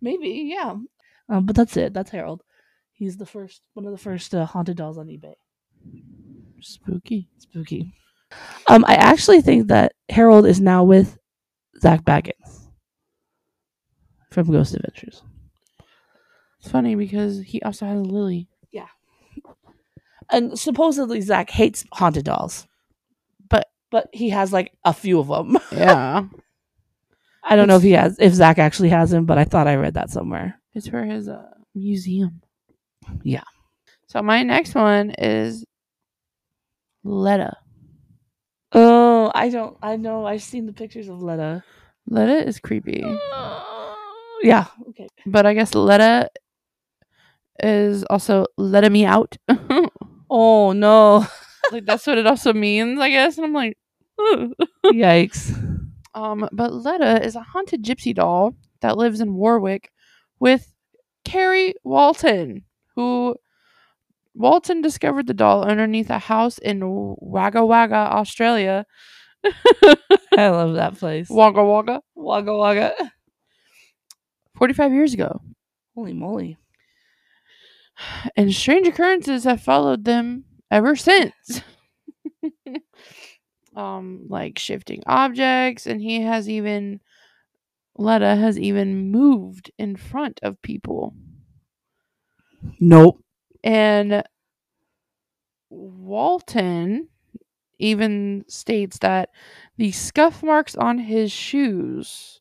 Maybe, 0.00 0.50
yeah. 0.54 0.76
Um, 1.28 1.46
but 1.46 1.56
that's 1.56 1.76
it. 1.76 1.92
That's 1.92 2.10
Harold. 2.10 2.42
He's 2.92 3.16
the 3.16 3.26
first, 3.26 3.62
one 3.74 3.84
of 3.84 3.92
the 3.92 3.98
first 3.98 4.34
uh, 4.34 4.46
haunted 4.46 4.76
dolls 4.76 4.98
on 4.98 5.08
eBay. 5.08 5.34
Spooky. 6.60 7.28
Spooky. 7.38 7.92
Um, 8.68 8.84
I 8.86 8.94
actually 8.94 9.40
think 9.40 9.68
that 9.68 9.92
Harold 10.08 10.46
is 10.46 10.60
now 10.60 10.84
with 10.84 11.18
Zak 11.80 12.04
Bagans 12.04 12.68
from 14.30 14.50
Ghost 14.50 14.74
Adventures. 14.74 15.22
It's 16.60 16.70
funny 16.70 16.94
because 16.96 17.40
he 17.40 17.62
also 17.62 17.86
has 17.86 17.98
a 17.98 18.02
lily. 18.02 18.48
Yeah. 18.72 18.88
And 20.30 20.58
supposedly 20.58 21.20
Zak 21.20 21.50
hates 21.50 21.84
haunted 21.92 22.24
dolls, 22.24 22.66
But 23.48 23.68
but 23.90 24.08
he 24.12 24.30
has 24.30 24.52
like 24.52 24.72
a 24.84 24.92
few 24.92 25.20
of 25.20 25.28
them. 25.28 25.56
yeah, 25.72 26.24
I 27.44 27.54
don't 27.54 27.68
know 27.68 27.76
if 27.76 27.82
he 27.82 27.92
has, 27.92 28.16
if 28.18 28.32
Zak 28.32 28.58
actually 28.58 28.88
has 28.88 29.10
them, 29.10 29.24
but 29.26 29.38
I 29.38 29.44
thought 29.44 29.68
I 29.68 29.76
read 29.76 29.94
that 29.94 30.10
somewhere. 30.10 30.60
it's 30.74 30.88
for 30.88 31.04
his 31.04 31.28
uh, 31.28 31.44
museum. 31.76 32.42
Yeah. 33.22 33.44
So 34.08 34.20
my 34.22 34.42
next 34.42 34.74
one 34.74 35.10
is 35.10 35.64
Letta. 37.04 37.56
Oh, 38.72 39.30
I 39.34 39.48
don't, 39.48 39.76
I 39.82 39.96
know. 39.96 40.26
I've 40.26 40.42
seen 40.42 40.66
the 40.66 40.72
pictures 40.72 41.08
of 41.08 41.22
Letta. 41.22 41.62
Letta 42.08 42.46
is 42.46 42.58
creepy, 42.60 43.04
Yeah. 44.42 44.66
Okay. 44.90 45.08
but 45.26 45.46
I 45.46 45.54
guess 45.54 45.74
Letta 45.74 46.28
is 47.62 48.04
also 48.04 48.46
letting 48.56 48.92
me 48.92 49.04
out. 49.04 49.36
Oh 50.28 50.72
no. 50.72 51.24
like 51.72 51.86
that's 51.86 52.04
what 52.04 52.18
it 52.18 52.26
also 52.26 52.52
means, 52.52 52.98
I 53.00 53.10
guess. 53.10 53.38
And 53.38 53.44
I'm 53.46 53.52
like. 53.52 53.78
Yikes. 54.86 55.54
um, 56.16 56.48
but 56.52 56.72
Letta 56.72 57.24
is 57.24 57.36
a 57.36 57.40
haunted 57.42 57.84
gypsy 57.84 58.12
doll 58.12 58.56
that 58.80 58.96
lives 58.98 59.20
in 59.20 59.34
Warwick 59.34 59.92
with 60.40 60.72
Kerry 61.24 61.74
Walton, 61.84 62.64
who 62.96 63.36
Walton 64.36 64.82
discovered 64.82 65.26
the 65.26 65.34
doll 65.34 65.64
underneath 65.64 66.10
a 66.10 66.18
house 66.18 66.58
in 66.58 66.80
Wagga 66.82 67.64
Wagga, 67.64 67.94
Australia. 67.94 68.84
I 70.36 70.48
love 70.48 70.74
that 70.74 70.98
place. 70.98 71.28
Wagga 71.30 71.64
Wagga. 71.64 72.02
Wagga 72.14 72.56
Wagga. 72.56 73.12
45 74.56 74.92
years 74.92 75.14
ago. 75.14 75.40
Holy 75.94 76.12
moly. 76.12 76.58
And 78.36 78.52
strange 78.52 78.86
occurrences 78.86 79.44
have 79.44 79.62
followed 79.62 80.04
them 80.04 80.44
ever 80.70 80.96
since. 80.96 81.62
um, 83.76 84.26
like 84.28 84.58
shifting 84.58 85.02
objects, 85.06 85.86
and 85.86 86.00
he 86.00 86.20
has 86.20 86.48
even 86.48 87.00
Letta 87.96 88.36
has 88.36 88.58
even 88.58 89.10
moved 89.10 89.70
in 89.78 89.96
front 89.96 90.40
of 90.42 90.60
people. 90.60 91.14
Nope. 92.78 93.22
And 93.66 94.22
Walton 95.70 97.08
even 97.80 98.44
states 98.46 98.98
that 99.00 99.30
the 99.76 99.90
scuff 99.90 100.42
marks 100.42 100.76
on 100.76 100.98
his 100.98 101.32
shoes 101.32 102.40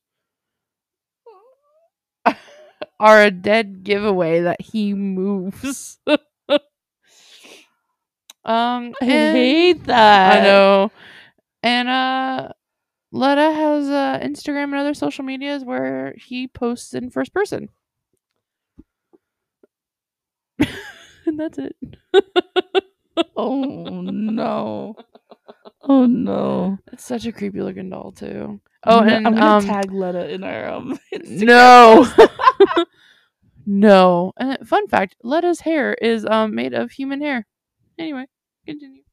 are 3.00 3.24
a 3.24 3.32
dead 3.32 3.84
giveaway 3.84 4.42
that 4.42 4.62
he 4.62 4.94
moves. 4.94 5.98
um, 6.08 6.60
I 8.46 8.94
hate 9.02 9.84
that. 9.86 10.38
I 10.38 10.44
know. 10.44 10.92
And 11.64 11.90
uh 11.90 12.50
Letta 13.12 13.52
has 13.52 13.90
uh 13.90 14.20
Instagram 14.24 14.66
and 14.66 14.76
other 14.76 14.94
social 14.94 15.26
medias 15.26 15.66
where 15.66 16.14
he 16.18 16.48
posts 16.48 16.94
in 16.94 17.10
first 17.10 17.34
person. 17.34 17.70
and 21.28 21.40
that's 21.40 21.58
it. 21.60 21.76
Oh 23.38 24.02
no. 24.02 24.96
Oh 25.82 26.06
no. 26.06 26.78
It's 26.92 27.06
such 27.06 27.26
a 27.26 27.32
creepy 27.32 27.62
looking 27.62 27.90
doll 27.90 28.12
too. 28.12 28.60
Oh, 28.84 29.00
I'm 29.00 29.08
and 29.10 29.28
I'm 29.28 29.34
gonna 29.36 29.46
um, 29.46 29.66
tag 29.66 29.92
Letta 29.94 30.30
in 30.30 30.44
our 30.44 30.68
um 30.68 31.00
Instagram 31.14 31.46
no, 31.46 32.08
no. 33.66 34.34
Uh, 34.38 34.58
fun 34.66 34.88
fact: 34.90 35.16
Letta's 35.24 35.62
hair 35.62 35.94
is 35.94 36.26
um 36.26 36.56
made 36.56 36.74
of 36.74 36.92
human 36.92 37.22
hair. 37.22 37.46
Anyway, 37.98 38.26
continue. 38.68 39.04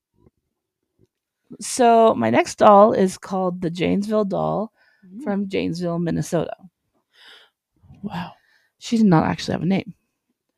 So 1.60 2.14
my 2.16 2.30
next 2.30 2.56
doll 2.58 2.92
is 2.92 3.18
called 3.18 3.60
the 3.60 3.70
Janesville 3.70 4.24
doll 4.24 4.72
Mm. 5.04 5.22
from 5.24 5.48
Janesville, 5.48 5.98
Minnesota. 5.98 6.54
Wow. 8.02 8.32
She 8.78 8.96
did 8.96 9.06
not 9.06 9.24
actually 9.24 9.52
have 9.52 9.62
a 9.62 9.66
name. 9.66 9.94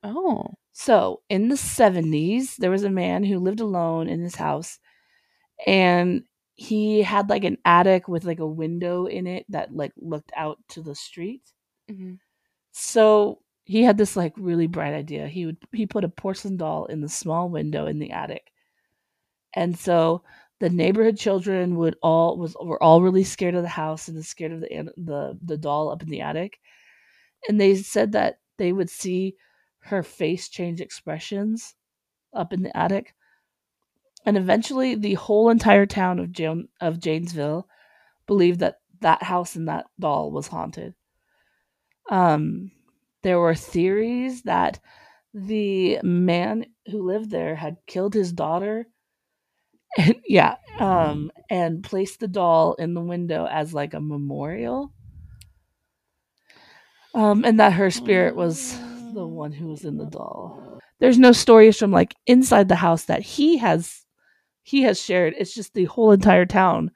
Oh. 0.03 0.55
So 0.75 1.23
in 1.31 1.49
the 1.49 1.57
70s, 1.57 2.57
there 2.57 2.71
was 2.71 2.83
a 2.85 2.91
man 2.91 3.25
who 3.25 3.39
lived 3.39 3.61
alone 3.61 4.09
in 4.09 4.21
his 4.21 4.35
house 4.35 4.79
and 5.67 6.25
he 6.57 7.03
had 7.03 7.31
like 7.31 7.45
an 7.45 7.59
attic 7.65 8.09
with 8.09 8.25
like 8.25 8.41
a 8.41 8.47
window 8.47 9.07
in 9.07 9.27
it 9.27 9.47
that 9.51 9.75
like 9.75 9.93
looked 9.97 10.33
out 10.37 10.59
to 10.71 10.83
the 10.83 10.95
street. 10.97 11.43
Mhm. 11.91 12.21
So 12.73 13.43
he 13.65 13.83
had 13.85 13.99
this 13.99 14.17
like 14.17 14.35
really 14.37 14.67
bright 14.69 14.95
idea. 14.95 15.29
He 15.29 15.47
would 15.47 15.59
he 15.73 15.87
put 15.87 16.05
a 16.05 16.09
porcelain 16.11 16.57
doll 16.59 16.87
in 16.87 17.01
the 17.03 17.09
small 17.09 17.49
window 17.51 17.87
in 17.87 17.99
the 18.01 18.13
attic. 18.13 18.53
And 19.55 19.79
so 19.79 20.23
the 20.61 20.71
neighborhood 20.71 21.17
children 21.19 21.77
would 21.77 21.97
all 22.03 22.37
was 22.39 22.57
were 22.61 22.83
all 22.83 23.03
really 23.03 23.25
scared 23.25 23.55
of 23.55 23.63
the 23.63 23.69
house 23.69 24.09
and 24.09 24.25
scared 24.25 24.53
of 24.53 24.61
the 24.61 24.93
the 24.97 25.39
the 25.43 25.57
doll 25.59 25.91
up 25.91 26.03
in 26.03 26.09
the 26.09 26.21
attic. 26.21 26.59
And 27.49 27.61
they 27.61 27.77
said 27.77 28.13
that 28.13 28.41
they 28.59 28.73
would 28.73 28.91
see 28.91 29.37
her 29.85 30.03
face 30.03 30.49
change 30.49 30.81
expressions 30.81 31.75
up 32.33 32.53
in 32.53 32.63
the 32.63 32.77
attic. 32.77 33.15
And 34.27 34.37
eventually 34.37 34.95
the 34.95 35.15
whole 35.15 35.51
entire 35.51 35.87
town 35.87 36.19
of 36.19 36.33
Jan- 36.33 36.69
of 36.81 36.99
Janesville 36.99 37.69
believed 38.27 38.61
that 38.61 38.77
that 39.01 39.23
house 39.23 39.57
and 39.57 39.69
that 39.69 39.87
doll 40.01 40.31
was 40.31 40.49
haunted. 40.49 40.95
Um 42.11 42.71
there 43.23 43.39
were 43.39 43.55
theories 43.55 44.43
that 44.43 44.81
the 45.33 45.99
man 46.03 46.67
who 46.91 47.03
lived 47.03 47.31
there 47.31 47.57
had 47.57 47.77
killed 47.87 48.15
his 48.15 48.33
daughter 48.33 48.87
and 49.99 50.17
yeah 50.29 50.57
um 50.79 51.31
and 51.51 51.83
placed 51.83 52.21
the 52.21 52.29
doll 52.29 52.75
in 52.75 52.95
the 52.95 53.01
window 53.01 53.47
as 53.47 53.75
like 53.75 53.95
a 53.95 54.01
memorial 54.01 54.93
um 57.15 57.45
and 57.45 57.59
that 57.59 57.73
her 57.73 57.91
spirit 57.91 58.37
was 58.37 58.79
the 59.15 59.27
one 59.27 59.53
who 59.53 59.69
was 59.69 59.85
in 59.85 59.97
the 59.97 60.07
doll 60.07 60.79
there's 61.01 61.19
no 61.19 61.33
stories 61.33 61.79
from 61.79 61.91
like 61.91 62.15
inside 62.27 62.69
the 62.69 62.75
house 62.77 63.05
that 63.05 63.23
he 63.23 63.57
has 63.57 64.05
he 64.63 64.83
has 64.83 65.01
shared 65.01 65.35
it's 65.39 65.55
just 65.55 65.75
the 65.75 65.85
whole 65.85 66.11
entire 66.13 66.47
town 66.47 66.91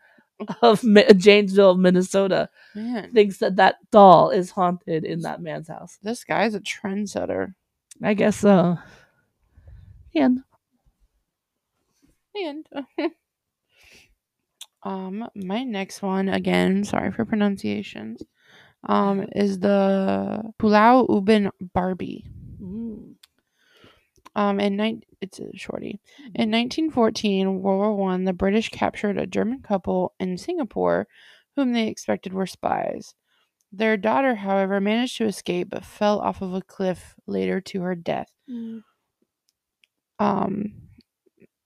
of 0.62 0.82
janesville 1.16 1.76
minnesota 1.76 2.48
Man, 2.74 3.12
thinks 3.12 3.38
that 3.38 3.56
that 3.56 3.76
doll 3.90 4.30
is 4.30 4.50
haunted 4.50 5.04
in 5.04 5.20
that 5.22 5.40
man's 5.40 5.68
house 5.68 5.98
this 6.02 6.24
guy's 6.24 6.54
a 6.54 6.60
trendsetter. 6.60 7.54
I 8.02 8.14
guess 8.14 8.36
so. 8.36 8.78
And 10.14 10.42
And 12.34 12.66
um, 14.82 15.28
my 15.34 15.64
next 15.64 16.02
one 16.02 16.28
again. 16.28 16.84
Sorry 16.84 17.10
for 17.12 17.24
pronunciations. 17.24 18.22
Um, 18.84 19.26
is 19.34 19.58
the 19.58 20.42
Pulau 20.58 21.06
Ubin 21.08 21.50
Barbie. 21.74 22.26
Mm. 22.62 23.14
Um, 24.36 24.60
in 24.60 24.76
nine, 24.76 25.02
it's 25.20 25.40
a 25.40 25.50
shorty. 25.56 26.00
In 26.34 26.50
1914, 26.52 27.60
World 27.60 27.78
War 27.78 27.96
One, 27.96 28.24
the 28.24 28.32
British 28.32 28.68
captured 28.68 29.18
a 29.18 29.26
German 29.26 29.62
couple 29.62 30.14
in 30.20 30.38
Singapore, 30.38 31.08
whom 31.56 31.72
they 31.72 31.88
expected 31.88 32.32
were 32.32 32.46
spies. 32.46 33.14
Their 33.72 33.96
daughter, 33.96 34.36
however, 34.36 34.80
managed 34.80 35.16
to 35.18 35.26
escape 35.26 35.70
but 35.70 35.84
fell 35.84 36.20
off 36.20 36.40
of 36.40 36.54
a 36.54 36.62
cliff 36.62 37.14
later 37.26 37.60
to 37.62 37.82
her 37.82 37.94
death. 37.94 38.30
Mm. 38.48 38.82
Um, 40.20 40.72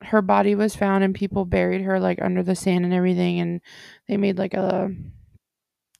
her 0.02 0.22
body 0.22 0.54
was 0.54 0.74
found 0.74 1.04
and 1.04 1.14
people 1.14 1.44
buried 1.44 1.82
her 1.82 2.00
like 2.00 2.20
under 2.20 2.42
the 2.42 2.56
sand 2.56 2.84
and 2.84 2.94
everything, 2.94 3.38
and 3.40 3.60
they 4.08 4.16
made 4.16 4.38
like 4.38 4.54
a, 4.54 4.90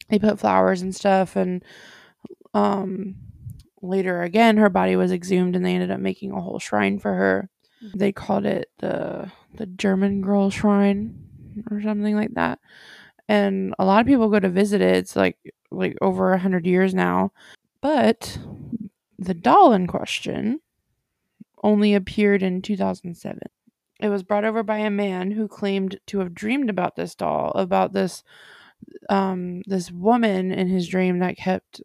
they 0.08 0.18
put 0.18 0.38
flowers 0.38 0.82
and 0.82 0.94
stuff, 0.94 1.36
and 1.36 1.64
um, 2.54 3.16
later 3.82 4.22
again, 4.22 4.56
her 4.56 4.68
body 4.68 4.96
was 4.96 5.12
exhumed 5.12 5.56
and 5.56 5.64
they 5.64 5.74
ended 5.74 5.90
up 5.90 6.00
making 6.00 6.32
a 6.32 6.40
whole 6.40 6.58
shrine 6.58 6.98
for 6.98 7.12
her. 7.12 7.48
They 7.94 8.12
called 8.12 8.46
it 8.46 8.70
the 8.78 9.30
the 9.54 9.66
German 9.66 10.20
Girl 10.20 10.50
Shrine 10.50 11.18
or 11.70 11.82
something 11.82 12.14
like 12.14 12.34
that. 12.34 12.60
And 13.28 13.74
a 13.78 13.84
lot 13.84 14.00
of 14.00 14.06
people 14.06 14.28
go 14.28 14.40
to 14.40 14.48
visit 14.48 14.80
it. 14.80 14.96
It's 14.96 15.16
like 15.16 15.36
like 15.70 15.96
over 16.00 16.32
a 16.32 16.38
hundred 16.38 16.66
years 16.66 16.94
now. 16.94 17.32
But 17.80 18.38
the 19.18 19.34
doll 19.34 19.72
in 19.72 19.86
question 19.86 20.60
only 21.64 21.94
appeared 21.94 22.42
in 22.42 22.62
2007. 22.62 23.40
It 24.00 24.08
was 24.08 24.22
brought 24.22 24.44
over 24.44 24.62
by 24.62 24.78
a 24.78 24.90
man 24.90 25.30
who 25.30 25.46
claimed 25.46 25.98
to 26.06 26.18
have 26.18 26.34
dreamed 26.34 26.70
about 26.70 26.96
this 26.96 27.14
doll, 27.14 27.52
about 27.54 27.92
this 27.92 28.24
um 29.08 29.62
this 29.66 29.90
woman 29.90 30.52
in 30.52 30.68
his 30.68 30.88
dream 30.88 31.18
that 31.20 31.36
kept 31.36 31.82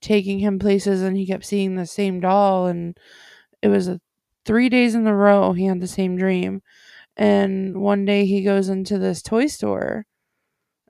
taking 0.00 0.38
him 0.38 0.58
places 0.58 1.02
and 1.02 1.16
he 1.16 1.26
kept 1.26 1.44
seeing 1.44 1.74
the 1.74 1.86
same 1.86 2.20
doll 2.20 2.66
and 2.66 2.96
it 3.62 3.68
was 3.68 3.88
a 3.88 4.00
3 4.46 4.68
days 4.68 4.94
in 4.94 5.06
a 5.06 5.14
row 5.16 5.52
he 5.52 5.66
had 5.66 5.80
the 5.80 5.86
same 5.88 6.16
dream. 6.16 6.62
And 7.16 7.78
one 7.82 8.04
day 8.06 8.26
he 8.26 8.42
goes 8.44 8.68
into 8.68 8.98
this 8.98 9.22
toy 9.22 9.46
store 9.48 10.06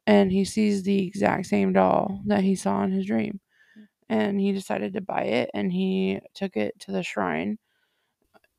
and 0.06 0.32
he 0.32 0.44
sees 0.44 0.82
the 0.84 1.06
exact 1.06 1.46
same 1.46 1.72
doll 1.74 2.22
that 2.26 2.44
he 2.44 2.54
saw 2.56 2.84
in 2.84 2.92
his 2.92 3.06
dream. 3.06 3.40
And 4.08 4.40
he 4.40 4.52
decided 4.52 4.94
to 4.94 5.00
buy 5.02 5.24
it 5.24 5.50
and 5.54 5.72
he 5.72 6.20
took 6.34 6.56
it 6.56 6.78
to 6.80 6.92
the 6.92 7.02
shrine. 7.04 7.58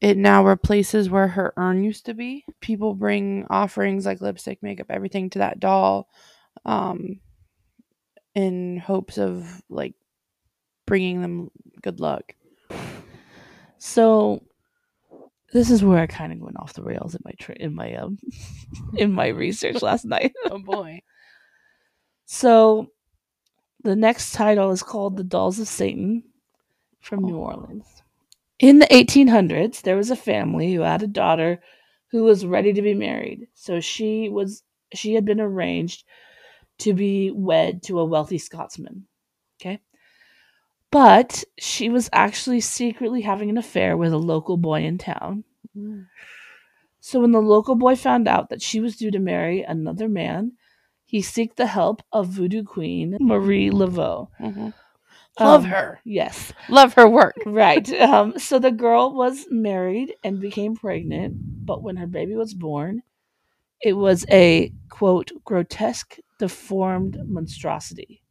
It 0.01 0.17
now 0.17 0.45
replaces 0.45 1.09
where 1.09 1.27
her 1.27 1.53
urn 1.57 1.83
used 1.83 2.05
to 2.05 2.13
be. 2.13 2.45
People 2.61 2.93
bring 2.95 3.45
offerings 3.49 4.05
like 4.05 4.21
lipstick, 4.21 4.63
makeup, 4.63 4.87
everything 4.89 5.29
to 5.31 5.39
that 5.39 5.59
doll 5.59 6.07
um, 6.65 7.19
in 8.33 8.77
hopes 8.77 9.17
of 9.17 9.61
like 9.69 9.93
bringing 10.85 11.21
them 11.21 11.51
good 11.81 11.99
luck. 11.99 12.33
So 13.77 14.43
this 15.51 15.69
is 15.69 15.83
where 15.83 15.99
I 15.99 16.07
kind 16.07 16.31
of 16.31 16.39
went 16.39 16.59
off 16.59 16.73
the 16.73 16.83
rails 16.83 17.15
in 17.15 17.21
my 17.25 17.31
tra- 17.39 17.55
in 17.59 17.73
my 17.73 17.95
um 17.95 18.19
in 18.95 19.11
my 19.11 19.27
research 19.27 19.81
last 19.81 20.05
night. 20.05 20.33
Oh 20.51 20.59
boy. 20.59 21.01
So 22.25 22.91
the 23.83 23.95
next 23.95 24.33
title 24.33 24.71
is 24.71 24.83
called 24.83 25.17
The 25.17 25.23
Dolls 25.23 25.59
of 25.59 25.67
Satan 25.67 26.23
from 27.01 27.23
New 27.23 27.37
Oh. 27.37 27.43
Orleans. 27.45 27.85
In 28.59 28.79
the 28.79 28.87
1800s, 28.87 29.81
there 29.81 29.95
was 29.95 30.11
a 30.11 30.15
family 30.15 30.73
who 30.73 30.81
had 30.81 31.01
a 31.01 31.07
daughter 31.07 31.61
who 32.11 32.23
was 32.23 32.45
ready 32.45 32.73
to 32.73 32.81
be 32.81 32.93
married. 32.93 33.47
So 33.53 33.79
she 33.79 34.29
was 34.29 34.63
she 34.93 35.13
had 35.13 35.23
been 35.25 35.39
arranged 35.39 36.03
to 36.79 36.93
be 36.93 37.31
wed 37.31 37.83
to 37.83 37.99
a 37.99 38.05
wealthy 38.05 38.37
Scotsman. 38.37 39.05
Okay? 39.61 39.79
But 40.91 41.43
she 41.59 41.89
was 41.89 42.09
actually 42.11 42.61
secretly 42.61 43.21
having 43.21 43.49
an 43.49 43.57
affair 43.57 43.95
with 43.95 44.11
a 44.11 44.17
local 44.17 44.57
boy 44.57 44.83
in 44.83 44.97
town. 44.97 45.43
So 46.99 47.21
when 47.21 47.31
the 47.31 47.41
local 47.41 47.75
boy 47.75 47.95
found 47.95 48.27
out 48.27 48.49
that 48.49 48.61
she 48.61 48.79
was 48.79 48.97
due 48.97 49.11
to 49.11 49.19
marry 49.19 49.61
another 49.61 50.09
man, 50.09 50.53
he 51.05 51.21
sought 51.21 51.55
the 51.55 51.67
help 51.67 52.01
of 52.11 52.27
voodoo 52.27 52.63
queen 52.63 53.17
Marie 53.19 53.69
Laveau. 53.69 54.29
Mhm. 54.39 54.73
Love 55.39 55.63
Um, 55.65 55.69
her. 55.69 55.99
Yes, 56.03 56.53
Love 56.69 56.93
her 56.95 57.07
work. 57.07 57.35
right. 57.45 57.87
Um, 58.01 58.37
so 58.39 58.59
the 58.59 58.71
girl 58.71 59.13
was 59.15 59.45
married 59.49 60.13
and 60.23 60.39
became 60.39 60.75
pregnant, 60.75 61.35
but 61.65 61.81
when 61.83 61.95
her 61.97 62.07
baby 62.07 62.35
was 62.35 62.53
born, 62.53 63.01
it 63.81 63.93
was 63.93 64.25
a 64.29 64.73
quote 64.89 65.31
grotesque, 65.45 66.17
deformed 66.39 67.17
monstrosity. 67.27 68.21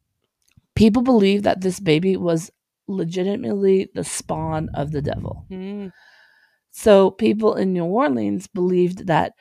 People 0.75 1.03
believe 1.03 1.43
that 1.45 1.61
this 1.63 1.81
baby 1.81 2.17
was 2.17 2.51
legitimately 2.87 3.89
the 3.95 4.05
spawn 4.05 4.69
of 4.75 4.93
the 4.93 5.03
devil. 5.03 5.47
Mm. 5.51 5.93
So 6.71 7.11
people 7.11 7.55
in 7.55 7.73
New 7.73 7.85
Orleans 7.85 8.47
believed 8.47 9.07
that 9.07 9.33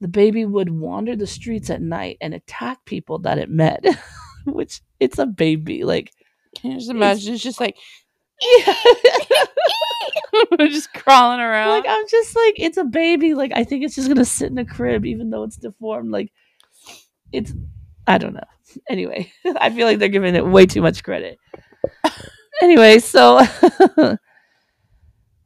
the 0.00 0.08
baby 0.08 0.44
would 0.44 0.70
wander 0.70 1.16
the 1.16 1.26
streets 1.26 1.70
at 1.70 1.80
night 1.82 2.18
and 2.20 2.34
attack 2.34 2.84
people 2.84 3.18
that 3.20 3.38
it 3.38 3.48
met, 3.48 3.84
which 4.44 4.82
it's 5.00 5.18
a 5.18 5.26
baby. 5.26 5.84
Like, 5.84 6.12
Can 6.54 6.72
you 6.72 6.78
just 6.78 6.90
imagine? 6.90 7.34
It's 7.34 7.42
just 7.42 7.60
like 7.60 7.76
yeah. 8.40 8.74
just 10.68 10.92
crawling 10.92 11.40
around. 11.40 11.68
like 11.70 11.84
I'm 11.88 12.04
just 12.08 12.34
like 12.36 12.54
it's 12.58 12.76
a 12.76 12.84
baby. 12.84 13.34
Like 13.34 13.52
I 13.54 13.64
think 13.64 13.84
it's 13.84 13.94
just 13.94 14.08
gonna 14.08 14.24
sit 14.24 14.50
in 14.50 14.58
a 14.58 14.64
crib, 14.64 15.04
even 15.06 15.30
though 15.30 15.44
it's 15.44 15.56
deformed. 15.56 16.10
Like 16.10 16.32
it's 17.32 17.52
I 18.06 18.18
don't 18.18 18.34
know. 18.34 18.44
Anyway, 18.88 19.32
I 19.60 19.70
feel 19.70 19.86
like 19.86 19.98
they're 19.98 20.08
giving 20.08 20.34
it 20.34 20.46
way 20.46 20.66
too 20.66 20.82
much 20.82 21.02
credit. 21.04 21.38
anyway, 22.62 22.98
so 22.98 23.40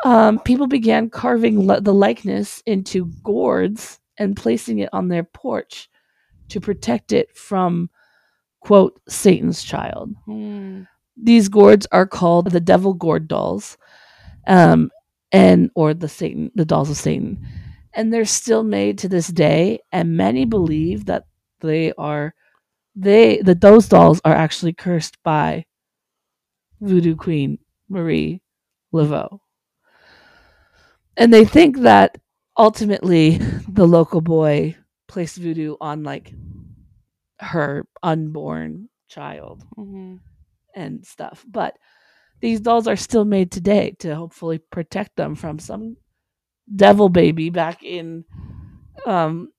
um, 0.04 0.38
people 0.40 0.66
began 0.66 1.10
carving 1.10 1.66
li- 1.66 1.80
the 1.80 1.94
likeness 1.94 2.62
into 2.66 3.06
gourds 3.22 3.98
and 4.18 4.36
placing 4.36 4.78
it 4.78 4.88
on 4.92 5.08
their 5.08 5.24
porch 5.24 5.88
to 6.48 6.60
protect 6.60 7.12
it 7.12 7.36
from 7.36 7.90
quote 8.60 9.00
Satan's 9.08 9.62
child 9.62 10.14
Mm. 10.26 10.86
These 11.22 11.48
gourds 11.48 11.86
are 11.92 12.06
called 12.06 12.50
the 12.50 12.60
devil 12.60 12.94
gourd 12.94 13.28
dolls 13.28 13.76
um 14.46 14.90
and 15.32 15.70
or 15.74 15.94
the 15.94 16.08
satan 16.08 16.50
the 16.54 16.64
dolls 16.64 16.90
of 16.90 16.96
satan. 16.96 17.38
And 17.94 18.12
they're 18.12 18.24
still 18.26 18.62
made 18.64 18.98
to 18.98 19.08
this 19.08 19.28
day 19.28 19.80
and 19.92 20.16
many 20.16 20.44
believe 20.44 21.06
that 21.06 21.24
they 21.60 21.92
are 21.98 22.34
they 22.96 23.40
that 23.42 23.60
those 23.62 23.88
dolls 23.88 24.20
are 24.24 24.34
actually 24.34 24.72
cursed 24.74 25.22
by 25.24 25.66
voodoo 26.80 27.14
queen 27.16 27.58
marie 27.88 28.40
laveau. 28.92 29.40
And 31.16 31.32
they 31.32 31.44
think 31.44 31.78
that 31.80 32.18
ultimately 32.56 33.38
the 33.68 33.86
local 33.86 34.20
boy 34.20 34.76
placed 35.08 35.36
voodoo 35.38 35.76
on 35.80 36.02
like 36.02 36.32
her 37.40 37.86
unborn 38.02 38.88
child. 39.08 39.64
Mhm. 39.76 40.20
And 40.74 41.04
stuff. 41.06 41.44
But 41.48 41.76
these 42.40 42.60
dolls 42.60 42.86
are 42.86 42.96
still 42.96 43.24
made 43.24 43.50
today 43.50 43.96
to 44.00 44.14
hopefully 44.14 44.58
protect 44.58 45.16
them 45.16 45.34
from 45.34 45.58
some 45.58 45.96
devil 46.74 47.08
baby 47.08 47.50
back 47.50 47.82
in 47.82 48.24
um, 49.06 49.50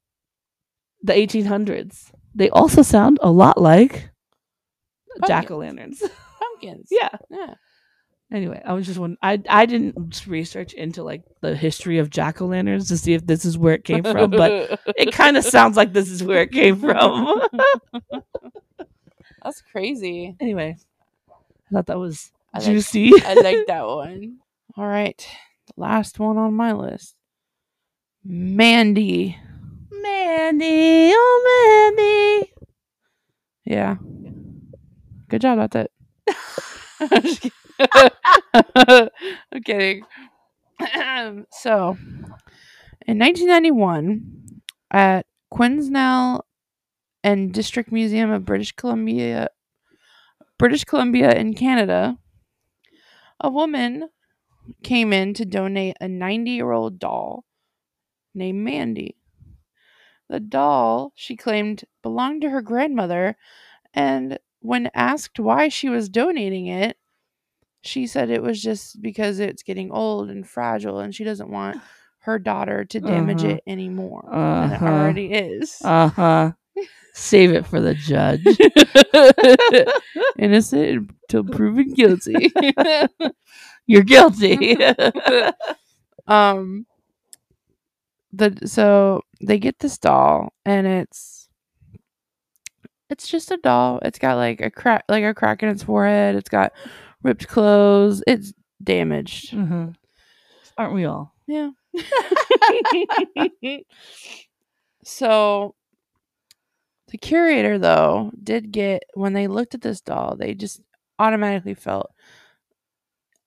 the 1.03 1.13
1800s. 1.13 2.11
They 2.35 2.49
also 2.49 2.81
sound 2.81 3.19
a 3.21 3.31
lot 3.31 3.59
like 3.59 4.09
jack 5.27 5.51
o' 5.51 5.57
lanterns. 5.57 6.01
Pumpkins. 6.39 6.87
yeah. 6.91 7.09
Yeah. 7.29 7.55
Anyway, 8.31 8.61
I 8.63 8.73
was 8.73 8.85
just 8.85 8.99
one. 8.99 9.17
I 9.23 9.41
I 9.49 9.65
didn't 9.65 10.27
research 10.27 10.73
into 10.73 11.01
like 11.01 11.23
the 11.41 11.55
history 11.55 11.97
of 11.97 12.11
jack 12.11 12.41
o' 12.41 12.45
lanterns 12.45 12.87
to 12.89 12.97
see 12.97 13.13
if 13.15 13.25
this 13.25 13.43
is 13.43 13.57
where 13.57 13.73
it 13.73 13.83
came 13.83 14.03
from, 14.03 14.29
but 14.29 14.79
it 14.95 15.11
kind 15.11 15.35
of 15.35 15.43
sounds 15.43 15.75
like 15.75 15.93
this 15.93 16.11
is 16.11 16.23
where 16.23 16.43
it 16.43 16.51
came 16.51 16.75
from. 16.79 17.41
That's 19.43 19.63
crazy. 19.71 20.35
anyway, 20.39 20.77
I 21.69 21.73
thought 21.75 21.85
that 21.87 21.99
was 21.99 22.31
I 22.53 22.59
like- 22.59 22.65
juicy. 22.67 23.11
I 23.25 23.33
like 23.35 23.67
that 23.67 23.85
one. 23.87 24.37
All 24.77 24.87
right. 24.87 25.17
The 25.67 25.73
last 25.77 26.19
one 26.19 26.37
on 26.37 26.53
my 26.53 26.73
list. 26.73 27.15
Mandy. 28.23 29.37
Mandy, 29.91 31.11
oh 31.13 31.93
Mandy. 31.95 32.51
Yeah. 33.65 33.95
Good 35.29 35.41
job. 35.41 35.59
That's 35.59 35.75
it. 35.75 35.91
I'm 39.51 39.61
kidding. 39.63 40.03
I'm 40.79 40.81
kidding. 40.83 41.45
so, 41.51 41.97
in 43.05 43.19
1991, 43.19 44.61
at 44.91 45.25
Quesnel 45.53 46.41
and 47.23 47.53
District 47.53 47.91
Museum 47.91 48.31
of 48.31 48.45
British 48.45 48.71
Columbia, 48.73 49.49
British 50.59 50.83
Columbia 50.83 51.31
in 51.33 51.55
Canada, 51.55 52.19
a 53.39 53.49
woman 53.49 54.09
came 54.83 55.13
in 55.13 55.33
to 55.35 55.45
donate 55.45 55.97
a 56.01 56.07
90 56.07 56.51
year 56.51 56.71
old 56.71 56.99
doll 56.99 57.45
named 58.35 58.59
Mandy. 58.63 59.15
The 60.29 60.39
doll, 60.39 61.11
she 61.15 61.35
claimed, 61.35 61.85
belonged 62.03 62.41
to 62.43 62.51
her 62.51 62.61
grandmother, 62.61 63.35
and 63.93 64.37
when 64.59 64.91
asked 64.93 65.39
why 65.39 65.69
she 65.69 65.89
was 65.89 66.09
donating 66.09 66.67
it, 66.67 66.97
she 67.81 68.05
said 68.07 68.29
it 68.29 68.43
was 68.43 68.61
just 68.61 69.01
because 69.01 69.39
it's 69.39 69.63
getting 69.63 69.91
old 69.91 70.29
and 70.29 70.47
fragile 70.47 70.99
and 70.99 71.15
she 71.15 71.23
doesn't 71.23 71.49
want 71.49 71.81
her 72.19 72.37
daughter 72.37 72.85
to 72.85 72.99
damage 72.99 73.43
Uh-huh. 73.43 73.55
it 73.55 73.63
anymore. 73.65 74.23
And 74.33 74.73
it 74.73 74.75
Uh-huh. 74.75 74.85
already 74.85 75.27
is. 75.33 75.81
Uh 75.83 76.09
huh. 76.09 76.51
Save 77.19 77.51
it 77.51 77.65
for 77.67 77.81
the 77.81 77.93
judge. 77.93 78.41
Innocent 80.39 81.11
until 81.23 81.43
proven 81.43 81.93
guilty. 81.93 82.49
You're 83.85 84.03
guilty. 84.03 84.77
um 86.27 86.85
the 88.31 88.57
so 88.65 89.21
they 89.41 89.59
get 89.59 89.79
this 89.79 89.97
doll 89.97 90.53
and 90.65 90.87
it's 90.87 91.49
it's 93.09 93.27
just 93.27 93.51
a 93.51 93.57
doll. 93.57 93.99
It's 94.03 94.19
got 94.19 94.35
like 94.35 94.61
a 94.61 94.71
crack 94.71 95.03
like 95.09 95.25
a 95.25 95.33
crack 95.33 95.61
in 95.61 95.67
its 95.69 95.83
forehead. 95.83 96.35
It's 96.35 96.49
got 96.49 96.71
ripped 97.21 97.49
clothes. 97.49 98.23
It's 98.27 98.53
damaged. 98.81 99.51
Mhm. 99.51 99.93
Aren't 100.77 100.93
we 100.93 101.03
all? 101.03 101.33
Yeah. 101.47 101.71
so 105.03 105.75
the 107.09 107.17
curator 107.17 107.77
though 107.79 108.31
did 108.43 108.71
get 108.71 109.03
when 109.13 109.33
they 109.33 109.47
looked 109.47 109.75
at 109.75 109.81
this 109.81 110.01
doll, 110.01 110.35
they 110.37 110.53
just 110.53 110.81
automatically 111.19 111.73
felt 111.73 112.11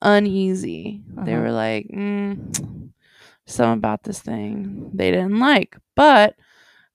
uneasy. 0.01 1.03
They 1.25 1.33
Uh-huh. 1.35 1.43
were 1.43 1.53
like, 1.53 1.89
mm, 1.89 2.37
something 3.47 3.79
about 3.79 4.05
this 4.05 4.21
thing 4.21 4.91
they 4.95 5.11
didn't 5.11 5.39
like, 5.39 5.77
but 5.97 6.37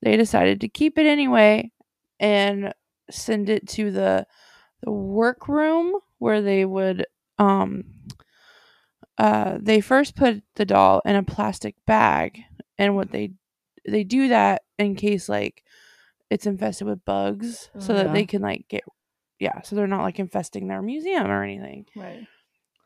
they 0.01 0.17
decided 0.17 0.61
to 0.61 0.69
keep 0.69 0.97
it 0.97 1.05
anyway 1.07 1.71
and 2.19 2.73
send 3.11 3.49
it 3.49 3.67
to 3.69 3.91
the 3.91 4.27
the 4.83 4.91
workroom 4.91 5.93
where 6.19 6.41
they 6.41 6.65
would 6.65 7.05
um 7.39 7.83
uh 9.17 9.57
they 9.61 9.81
first 9.81 10.15
put 10.15 10.41
the 10.55 10.65
doll 10.65 11.01
in 11.05 11.15
a 11.15 11.23
plastic 11.23 11.75
bag 11.85 12.39
and 12.77 12.95
what 12.95 13.11
they 13.11 13.31
they 13.87 14.03
do 14.03 14.27
that 14.27 14.61
in 14.77 14.95
case 14.95 15.29
like 15.29 15.63
it's 16.29 16.45
infested 16.45 16.87
with 16.87 17.03
bugs 17.05 17.69
so 17.79 17.93
Oh, 17.93 17.97
that 17.97 18.07
yeah. 18.07 18.13
they 18.13 18.25
can 18.25 18.41
like 18.41 18.65
get 18.67 18.83
yeah 19.39 19.61
so 19.61 19.75
they're 19.75 19.87
not 19.87 20.01
like 20.03 20.19
infesting 20.19 20.67
their 20.67 20.81
museum 20.81 21.27
or 21.29 21.43
anything 21.43 21.85
Right. 21.95 22.27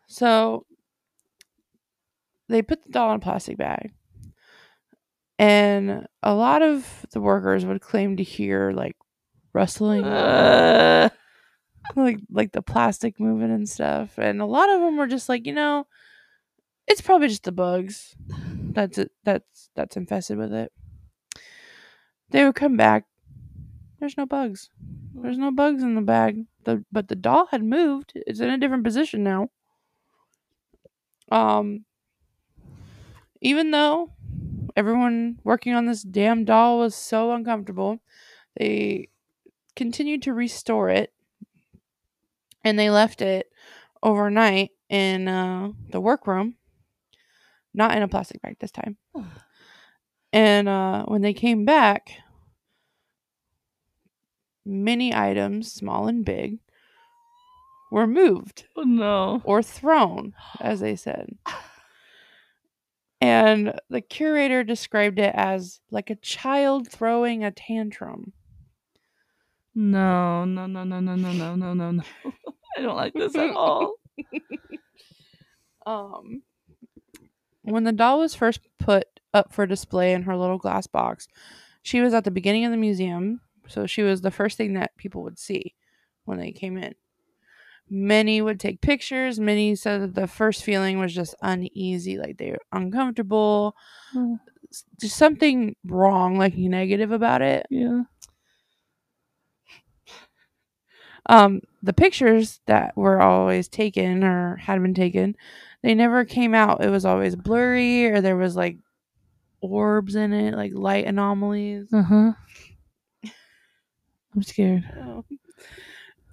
so 0.07 0.65
they 2.49 2.61
put 2.61 2.83
the 2.83 2.89
doll 2.91 3.11
in 3.11 3.15
a 3.17 3.19
plastic 3.19 3.57
bag. 3.57 3.93
And 5.39 6.05
a 6.21 6.33
lot 6.33 6.61
of 6.61 7.05
the 7.13 7.21
workers 7.21 7.65
would 7.65 7.81
claim 7.81 8.17
to 8.17 8.23
hear 8.23 8.71
like 8.71 8.95
rustling, 9.53 10.03
Uh, 10.03 11.09
like 11.95 12.19
like 12.29 12.51
the 12.51 12.61
plastic 12.61 13.19
moving 13.19 13.51
and 13.51 13.67
stuff. 13.67 14.17
And 14.19 14.41
a 14.41 14.45
lot 14.45 14.69
of 14.69 14.81
them 14.81 14.97
were 14.97 15.07
just 15.07 15.29
like, 15.29 15.47
you 15.47 15.53
know, 15.53 15.87
it's 16.87 17.01
probably 17.01 17.27
just 17.29 17.43
the 17.43 17.51
bugs 17.51 18.15
that's 18.73 18.97
it 18.97 19.11
that's 19.23 19.69
that's 19.75 19.97
infested 19.97 20.37
with 20.37 20.53
it. 20.53 20.71
They 22.29 22.43
would 22.45 22.55
come 22.55 22.77
back. 22.77 23.05
There's 24.01 24.17
no 24.17 24.25
bugs. 24.25 24.71
There's 25.13 25.37
no 25.37 25.51
bugs 25.51 25.83
in 25.83 25.93
the 25.93 26.01
bag. 26.01 26.45
The 26.65 26.83
but 26.91 27.07
the 27.07 27.15
doll 27.15 27.45
had 27.51 27.63
moved. 27.63 28.13
It's 28.15 28.39
in 28.39 28.49
a 28.49 28.57
different 28.57 28.83
position 28.83 29.23
now. 29.23 29.49
Um 31.31 31.85
even 33.41 33.69
though 33.69 34.11
everyone 34.75 35.39
working 35.43 35.73
on 35.73 35.85
this 35.85 36.01
damn 36.01 36.45
doll 36.45 36.79
was 36.79 36.95
so 36.95 37.31
uncomfortable, 37.31 37.99
they 38.57 39.09
continued 39.75 40.23
to 40.23 40.33
restore 40.33 40.89
it 40.89 41.13
and 42.63 42.77
they 42.77 42.89
left 42.89 43.21
it 43.21 43.51
overnight 44.01 44.71
in 44.89 45.27
uh, 45.27 45.69
the 45.89 46.01
workroom, 46.01 46.55
not 47.73 47.95
in 47.95 48.03
a 48.03 48.07
plastic 48.07 48.41
bag 48.41 48.57
this 48.59 48.71
time. 48.71 48.97
And 50.33 50.69
uh, 50.69 51.03
when 51.07 51.21
they 51.21 51.33
came 51.33 51.65
back, 51.65 52.11
many 54.65 55.13
items, 55.13 55.71
small 55.71 56.07
and 56.07 56.23
big, 56.23 56.59
were 57.91 58.07
moved 58.07 58.65
oh 58.75 58.83
no. 58.83 59.41
or 59.43 59.61
thrown, 59.61 60.33
as 60.59 60.79
they 60.79 60.95
said. 60.95 61.37
And 63.19 63.79
the 63.89 64.01
curator 64.01 64.63
described 64.63 65.19
it 65.19 65.33
as 65.35 65.79
like 65.91 66.09
a 66.09 66.15
child 66.15 66.89
throwing 66.89 67.43
a 67.43 67.51
tantrum. 67.51 68.33
No, 69.75 70.43
no, 70.43 70.65
no, 70.65 70.83
no, 70.83 70.99
no, 70.99 71.15
no, 71.15 71.31
no, 71.31 71.55
no, 71.55 71.73
no, 71.73 71.91
no. 71.91 72.03
I 72.77 72.81
don't 72.81 72.95
like 72.95 73.13
this 73.13 73.35
at 73.35 73.51
all. 73.51 73.95
Um, 75.85 76.43
when 77.63 77.85
the 77.85 77.91
doll 77.91 78.19
was 78.19 78.35
first 78.35 78.61
put 78.77 79.05
up 79.33 79.51
for 79.53 79.65
display 79.65 80.13
in 80.13 80.23
her 80.23 80.37
little 80.37 80.57
glass 80.57 80.87
box, 80.87 81.27
she 81.81 82.01
was 82.01 82.13
at 82.13 82.23
the 82.23 82.31
beginning 82.31 82.65
of 82.65 82.71
the 82.71 82.77
museum, 82.77 83.41
so 83.71 83.85
she 83.87 84.03
was 84.03 84.21
the 84.21 84.31
first 84.31 84.57
thing 84.57 84.73
that 84.73 84.95
people 84.97 85.23
would 85.23 85.39
see 85.39 85.73
when 86.25 86.37
they 86.39 86.51
came 86.51 86.77
in. 86.77 86.93
Many 87.89 88.41
would 88.41 88.59
take 88.59 88.81
pictures. 88.81 89.39
Many 89.39 89.75
said 89.75 90.01
that 90.01 90.15
the 90.15 90.27
first 90.27 90.63
feeling 90.63 90.99
was 90.99 91.13
just 91.13 91.35
uneasy, 91.41 92.17
like 92.17 92.37
they 92.37 92.51
were 92.51 92.61
uncomfortable, 92.71 93.75
s- 94.71 94.85
just 94.99 95.17
something 95.17 95.75
wrong, 95.85 96.37
like 96.37 96.55
negative 96.55 97.11
about 97.11 97.41
it. 97.41 97.65
yeah. 97.69 98.03
um 101.27 101.61
the 101.83 101.93
pictures 101.93 102.59
that 102.65 102.95
were 102.97 103.21
always 103.21 103.67
taken 103.67 104.23
or 104.23 104.55
had 104.57 104.81
been 104.81 104.93
taken 104.93 105.35
they 105.83 105.93
never 105.93 106.25
came 106.25 106.53
out 106.55 106.83
it 106.83 106.89
was 106.89 107.05
always 107.05 107.35
blurry 107.35 108.07
or 108.07 108.21
there 108.21 108.37
was 108.37 108.55
like 108.55 108.77
orbs 109.61 110.15
in 110.15 110.33
it 110.33 110.55
like 110.55 110.71
light 110.73 111.05
anomalies 111.05 111.87
Uh 111.93 112.01
huh. 112.01 112.31
I'm 114.35 114.43
scared. 114.43 114.83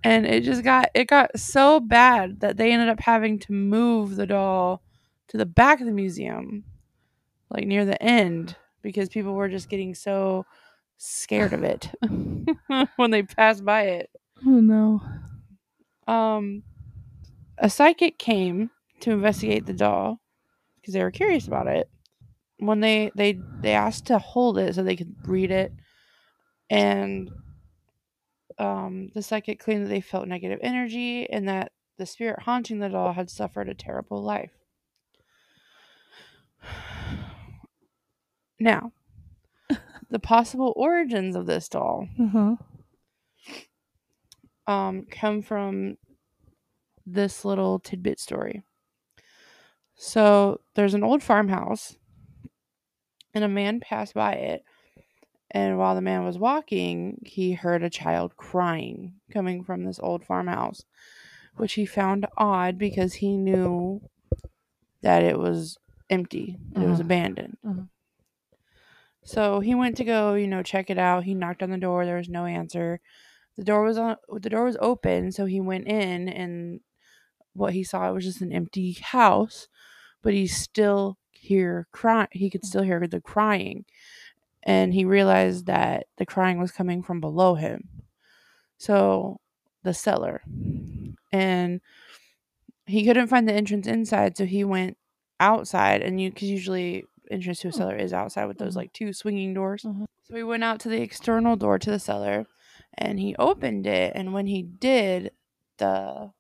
and 0.05 0.27
it 0.27 0.45
just 0.45 0.63
got 0.63 0.91
it 0.95 1.07
got 1.09 1.39
so 1.39 1.81
bad 1.81 2.41
that 2.41 2.57
they 2.57 2.73
ended 2.73 2.89
up 2.89 3.01
having 3.01 3.39
to 3.41 3.53
move 3.53 4.17
the 4.17 4.27
doll 4.27 4.83
to 5.29 5.37
the 5.37 5.47
back 5.47 5.81
of 5.81 5.87
the 5.87 5.93
museum 5.93 6.65
like 7.51 7.67
near 7.67 7.85
the 7.85 8.01
end 8.03 8.57
because 8.83 9.09
people 9.09 9.35
were 9.35 9.49
just 9.49 9.69
getting 9.69 9.95
so 9.95 10.47
scared 10.99 11.53
of 11.53 11.63
it 11.65 11.91
when 12.97 13.11
they 13.11 13.23
passed 13.23 13.65
by 13.65 13.83
it 13.83 14.11
Oh 14.47 14.61
no. 14.61 15.03
um 16.07 16.63
a 17.59 17.69
psychic 17.69 18.19
came 18.19 18.71
to 19.01 19.11
investigate 19.11 19.67
the 19.67 19.73
doll 19.73 20.21
because 20.77 20.95
they 20.95 21.03
were 21.03 21.11
curious 21.11 21.47
about 21.49 21.67
it 21.67 21.89
when 22.59 22.81
they 22.81 23.11
they 23.17 23.39
they 23.61 23.73
asked 23.73 24.07
to 24.07 24.19
hold 24.19 24.59
it 24.59 24.75
so 24.75 24.83
they 24.83 24.97
could 24.97 25.15
read 25.27 25.51
it 25.51 25.73
and 26.71 27.31
um 28.59 29.11
the 29.15 29.23
psychic 29.23 29.61
claimed 29.61 29.85
that 29.85 29.91
they 29.91 30.01
felt 30.01 30.29
negative 30.29 30.59
energy 30.63 31.29
and 31.31 31.49
that 31.49 31.73
the 31.99 32.07
spirit 32.07 32.41
haunting 32.43 32.79
the 32.79 32.89
doll 32.89 33.13
had 33.13 33.31
suffered 33.31 33.69
a 33.69 33.75
terrible 33.75 34.23
life 34.23 34.53
now 38.61 38.93
the 40.11 40.19
possible 40.19 40.73
origins 40.77 41.37
of 41.37 41.47
this 41.47 41.69
doll 41.69 42.09
huh. 42.33 42.57
um, 44.67 45.07
come 45.11 45.43
from 45.43 45.97
this 47.13 47.45
little 47.45 47.79
tidbit 47.79 48.21
story. 48.21 48.63
So 49.95 50.61
there's 50.75 50.95
an 50.95 51.03
old 51.03 51.23
farmhouse, 51.23 51.97
and 53.35 53.45
a 53.45 53.49
man 53.49 53.81
passed 53.81 54.15
by 54.15 54.35
it. 54.35 54.65
And 55.51 55.79
while 55.79 55.95
the 55.95 56.03
man 56.03 56.25
was 56.25 56.39
walking, 56.39 57.23
he 57.25 57.53
heard 57.53 57.83
a 57.83 57.91
child 57.91 58.37
crying 58.37 59.15
coming 59.33 59.65
from 59.65 59.85
this 59.85 59.99
old 59.99 60.25
farmhouse, 60.25 60.85
which 61.57 61.73
he 61.75 61.87
found 61.87 62.27
odd 62.37 62.77
because 62.77 63.15
he 63.15 63.37
knew 63.37 64.03
that 65.01 65.23
it 65.23 65.39
was 65.39 65.79
empty, 66.11 66.59
that 66.73 66.83
it 66.83 66.87
was 66.87 67.01
Uh-huh. 67.01 67.07
abandoned. 67.07 67.57
Uh-huh. 67.67 67.83
So 69.25 69.61
he 69.61 69.75
went 69.75 69.97
to 69.99 70.05
go, 70.05 70.35
you 70.35 70.47
know, 70.47 70.63
check 70.63 70.91
it 70.91 70.99
out. 70.99 71.25
He 71.25 71.35
knocked 71.35 71.63
on 71.63 71.71
the 71.71 71.79
door. 71.79 72.05
There 72.05 72.17
was 72.17 72.29
no 72.29 72.47
answer. 72.47 73.01
The 73.57 73.65
door 73.65 73.83
was 73.83 73.99
on. 73.99 74.17
The 74.29 74.49
door 74.51 74.65
was 74.65 74.77
open, 74.81 75.33
so 75.33 75.45
he 75.45 75.61
went 75.61 75.87
in, 75.89 76.29
and 76.29 76.81
what 77.55 77.75
he 77.75 77.83
saw 77.85 78.11
was 78.13 78.25
just 78.25 78.41
an 78.41 78.53
empty 78.53 78.93
house. 78.93 79.69
But 80.23 80.33
he 80.35 80.47
still 80.47 81.19
hear 81.33 81.89
cry. 81.93 82.29
He 82.33 82.51
could 82.51 82.65
still 82.65 82.83
hear 82.83 83.07
the 83.07 83.21
crying, 83.21 83.85
and 84.69 84.93
he 84.93 85.05
realized 85.07 85.65
that 85.67 86.07
the 86.19 86.27
crying 86.27 86.59
was 86.59 86.71
coming 86.73 87.03
from 87.03 87.21
below 87.21 87.55
him. 87.55 87.89
So 88.77 89.41
the 89.83 89.95
cellar, 89.95 90.43
and 91.33 91.81
he 92.87 93.05
couldn't 93.05 93.29
find 93.29 93.49
the 93.49 93.53
entrance 93.55 93.87
inside, 93.87 94.37
so 94.37 94.45
he 94.45 94.65
went 94.65 94.97
outside. 95.41 96.03
And 96.03 96.21
you, 96.21 96.31
because 96.31 96.49
usually 96.51 97.05
entrance 97.31 97.61
to 97.61 97.69
a 97.69 97.71
Hmm. 97.71 97.77
cellar 97.79 97.97
is 97.97 98.13
outside 98.13 98.47
with 98.47 98.59
those 98.59 98.75
Mhm. 98.75 98.77
like 98.77 98.93
two 98.93 99.13
swinging 99.13 99.55
doors. 99.55 99.83
Mhm. 99.85 100.07
So 100.23 100.35
he 100.37 100.43
went 100.43 100.65
out 100.65 100.81
to 100.81 100.89
the 100.89 101.01
external 101.03 101.57
door 101.57 101.79
to 101.79 101.91
the 101.91 101.99
cellar 101.99 102.47
and 102.95 103.19
he 103.21 103.35
opened 103.37 103.87
it 103.87 104.13
and 104.15 104.33
when 104.33 104.47
he 104.47 104.63
did 104.63 105.33
the 105.79 106.33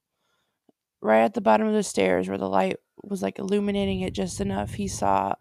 right 1.01 1.22
at 1.24 1.35
the 1.35 1.41
bottom 1.41 1.66
of 1.66 1.74
the 1.74 1.83
stairs 1.83 2.29
where 2.29 2.39
the 2.39 2.49
light 2.49 2.76
was 3.03 3.22
like 3.22 3.39
illuminating 3.39 4.01
it 4.01 4.12
just 4.12 4.41
enough 4.41 4.74
he 4.74 4.89
saw 4.89 5.35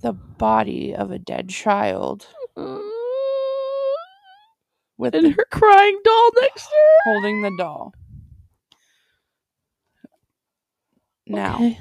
the 0.00 0.12
body 0.12 0.94
of 0.94 1.10
a 1.10 1.18
dead 1.18 1.48
child 1.48 2.26
with 4.96 5.14
and 5.14 5.26
the, 5.26 5.30
her 5.30 5.46
crying 5.50 5.98
doll 6.04 6.30
next 6.40 6.66
to 6.66 6.70
her. 6.74 7.12
holding 7.12 7.42
the 7.42 7.50
doll. 7.58 7.92
Now, 11.26 11.56
Okay. 11.56 11.80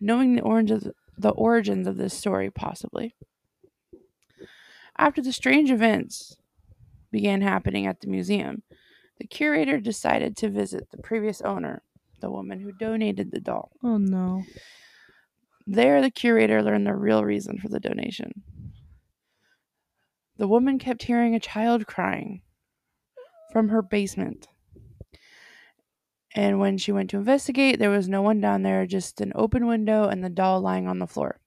knowing 0.00 0.34
the 0.34 0.42
origins 0.42 0.88
the 1.18 1.30
origins 1.30 1.86
of 1.86 1.96
this 1.98 2.14
story 2.14 2.50
possibly 2.50 3.14
after 4.98 5.20
the 5.22 5.32
strange 5.32 5.70
events 5.70 6.36
began 7.12 7.42
happening 7.42 7.86
at 7.86 8.00
the 8.00 8.08
museum 8.08 8.62
the 9.18 9.26
curator 9.26 9.78
decided 9.78 10.36
to 10.36 10.48
visit 10.48 10.90
the 10.90 10.96
previous 11.02 11.40
owner 11.42 11.82
the 12.20 12.30
woman 12.30 12.58
who 12.60 12.72
donated 12.72 13.30
the 13.30 13.40
doll 13.40 13.70
Oh 13.84 13.98
no. 13.98 14.42
There 15.66 16.00
the 16.00 16.10
curator 16.10 16.62
learned 16.62 16.86
the 16.86 16.94
real 16.94 17.24
reason 17.24 17.58
for 17.58 17.68
the 17.68 17.80
donation 17.80 18.32
the 20.36 20.48
woman 20.48 20.78
kept 20.78 21.04
hearing 21.04 21.34
a 21.34 21.40
child 21.40 21.86
crying 21.86 22.42
from 23.52 23.68
her 23.68 23.82
basement 23.82 24.48
and 26.34 26.58
when 26.58 26.78
she 26.78 26.92
went 26.92 27.10
to 27.10 27.18
investigate, 27.18 27.78
there 27.78 27.90
was 27.90 28.08
no 28.08 28.22
one 28.22 28.40
down 28.40 28.62
there, 28.62 28.86
just 28.86 29.20
an 29.20 29.32
open 29.34 29.66
window 29.66 30.04
and 30.04 30.24
the 30.24 30.30
doll 30.30 30.60
lying 30.60 30.88
on 30.88 30.98
the 30.98 31.06
floor. 31.06 31.38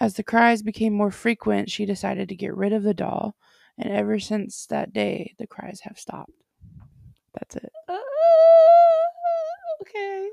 As 0.00 0.14
the 0.14 0.22
cries 0.22 0.62
became 0.62 0.92
more 0.92 1.10
frequent, 1.10 1.70
she 1.70 1.86
decided 1.86 2.28
to 2.28 2.36
get 2.36 2.56
rid 2.56 2.72
of 2.72 2.82
the 2.82 2.94
doll, 2.94 3.36
and 3.78 3.92
ever 3.92 4.18
since 4.18 4.66
that 4.66 4.92
day, 4.92 5.34
the 5.38 5.46
cries 5.46 5.80
have 5.82 5.98
stopped. 5.98 6.32
That's 7.32 7.56
it. 7.56 7.72
Uh, 7.88 7.98
okay. 9.82 10.28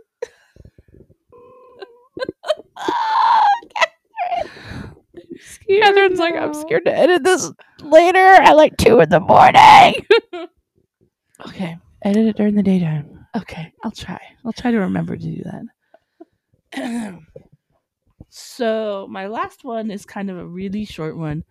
Catherine's 5.67 6.19
like, 6.19 6.35
I'm 6.35 6.53
scared 6.53 6.85
to 6.85 6.95
edit 6.95 7.23
this 7.23 7.51
later 7.81 8.19
at 8.19 8.55
like 8.55 8.77
two 8.77 8.99
in 8.99 9.09
the 9.09 9.19
morning. 9.19 10.05
Okay. 11.47 11.75
edit 12.03 12.27
it 12.27 12.35
during 12.37 12.53
the 12.53 12.61
daytime. 12.61 13.25
Okay. 13.35 13.73
I'll 13.83 13.89
try. 13.89 14.19
I'll 14.45 14.53
try 14.53 14.69
to 14.69 14.77
remember 14.77 15.17
to 15.17 15.23
do 15.23 15.43
that. 16.71 17.19
so 18.29 19.07
my 19.09 19.25
last 19.25 19.63
one 19.63 19.89
is 19.89 20.05
kind 20.05 20.29
of 20.29 20.37
a 20.37 20.45
really 20.45 20.85
short 20.85 21.17
one, 21.17 21.43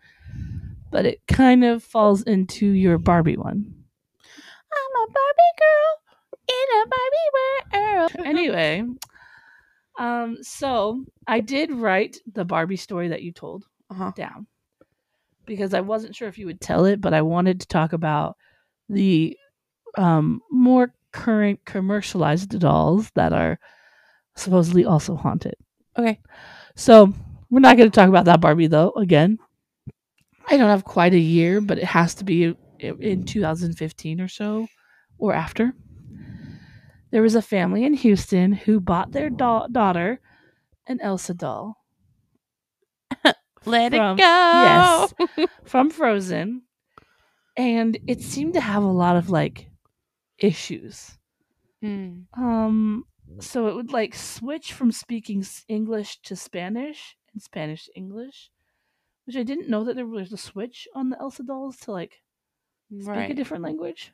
but 0.93 1.07
it 1.07 1.21
kind 1.27 1.65
of 1.65 1.83
falls 1.83 2.23
into 2.23 2.67
your 2.67 2.99
Barbie 2.99 3.37
one. 3.37 3.75
I'm 4.73 5.03
a 5.03 5.07
Barbie 5.09 5.55
girl 5.59 5.99
in 6.49 6.67
a 6.79 6.87
Barbie 6.87 8.15
world. 8.15 8.27
anyway, 8.29 8.85
um, 9.99 10.39
so 10.43 11.05
I 11.27 11.41
did 11.41 11.73
write 11.73 12.19
the 12.33 12.45
Barbie 12.45 12.77
story 12.77 13.09
that 13.09 13.23
you 13.23 13.33
told 13.33 13.65
Uh-huh. 13.91 14.13
down 14.17 14.47
because 15.47 15.75
I 15.75 15.81
wasn't 15.81 16.15
sure 16.15 16.29
if 16.29 16.39
you 16.39 16.47
would 16.47 16.61
tell 16.61 16.85
it, 16.85 17.01
but 17.01 17.15
I 17.15 17.23
wanted 17.23 17.61
to 17.61 17.67
talk 17.67 17.93
about 17.93 18.37
the 18.89 19.37
um, 19.97 20.41
more 20.51 20.93
current 21.13 21.65
commercialized 21.65 22.59
dolls 22.61 23.11
that 23.15 23.33
are 23.33 23.59
supposedly 24.37 24.85
also 24.85 25.17
haunted. 25.17 25.55
Okay. 25.99 26.21
So 26.77 27.13
we're 27.51 27.61
not 27.61 27.77
going 27.77 27.91
to 27.91 27.95
talk 27.95 28.09
about 28.09 28.27
that 28.27 28.41
Barbie 28.41 28.69
though. 28.69 28.93
Again, 28.93 29.39
I 30.49 30.57
don't 30.57 30.69
have 30.69 30.85
quite 30.85 31.15
a 31.15 31.19
year, 31.19 31.61
but 31.61 31.79
it 31.79 31.85
has 31.85 32.15
to 32.17 32.25
be 32.25 32.55
in 32.79 33.25
2015 33.25 34.21
or 34.21 34.29
so 34.29 34.67
or 35.19 35.35
after. 35.35 35.75
There 37.11 37.23
was 37.23 37.35
a 37.35 37.43
family 37.43 37.85
in 37.85 37.95
Houston 37.95 38.53
who 38.53 38.81
bought 38.81 39.13
their 39.13 39.31
da- 39.31 39.67
daughter 39.67 40.21
an 40.87 41.01
Elsa 41.01 41.35
doll 41.35 41.77
Let 43.67 43.93
From- 43.93 44.19
it 44.19 44.19
go. 44.19 44.23
yes. 44.23 45.15
from 45.65 45.91
Frozen, 45.91 46.63
and 47.57 47.99
it 48.07 48.23
seemed 48.23 48.55
to 48.55 48.61
have 48.61 48.83
a 48.83 48.87
lot 48.87 49.17
of 49.17 49.29
like 49.31 49.69
issues. 50.39 51.19
Mm. 51.85 52.25
Um, 52.37 53.05
so 53.41 53.67
it 53.69 53.75
would 53.75 53.93
like 53.93 54.15
switch 54.15 54.73
from 54.73 54.93
speaking 54.93 55.45
English 55.69 56.21
to 56.23 56.37
Spanish 56.37 57.17
and 57.33 57.43
Spanish 57.43 57.87
to 57.87 57.93
English, 57.97 58.51
which 59.27 59.37
I 59.37 59.43
didn't 59.43 59.69
know 59.69 59.85
that 59.85 59.97
there 59.97 60.07
was 60.07 60.33
a 60.33 60.37
switch 60.39 60.89
on 60.95 61.11
the 61.11 61.19
Elsa 61.21 61.43
dolls 61.43 61.77
to 61.81 61.93
like 61.93 62.23
speak 62.91 63.31
a 63.31 63.35
different 63.35 63.63
language, 63.65 64.13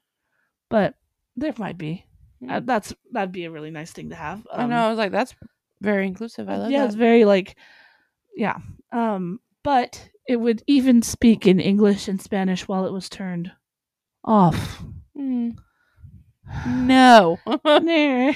but 0.69 0.95
there 1.37 1.55
might 1.57 1.79
be. 1.79 2.05
Uh, 2.43 2.61
Mm. 2.61 2.66
that's 2.66 2.95
that'd 3.12 3.32
be 3.32 3.45
a 3.45 3.51
really 3.51 3.70
nice 3.70 3.93
thing 3.93 4.11
to 4.11 4.14
have. 4.14 4.47
I 4.53 4.66
know. 4.66 4.76
I 4.76 4.89
was 4.91 4.99
like, 4.99 5.12
that's 5.12 5.34
very 5.80 6.07
inclusive. 6.07 6.49
I 6.49 6.57
love 6.57 6.70
yeah, 6.70 6.80
that. 6.80 6.87
it's 6.87 6.95
very 6.95 7.24
like, 7.24 7.57
yeah. 8.37 8.59
Um, 8.93 9.41
but 9.62 10.09
it 10.28 10.37
would 10.37 10.62
even 10.66 11.03
speak 11.03 11.47
in 11.47 11.61
English 11.61 12.09
and 12.09 12.20
Spanish 12.20 12.68
while 12.68 12.84
it 12.87 12.93
was 12.93 13.09
turned 13.09 13.53
off. 14.24 14.82
Mm. 15.16 15.57
No. 16.66 17.39
Nah. 17.64 18.32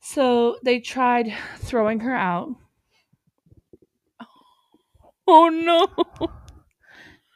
so 0.00 0.56
they 0.64 0.80
tried 0.80 1.34
throwing 1.58 2.00
her 2.00 2.14
out, 2.14 2.48
oh 5.26 5.48
no. 5.48 6.28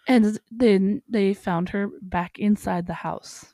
and 0.09 0.39
then 0.51 1.03
they 1.09 1.35
found 1.35 1.69
her 1.71 1.89
back 2.01 2.39
inside 2.39 2.87
the 2.87 2.95
house. 2.95 3.53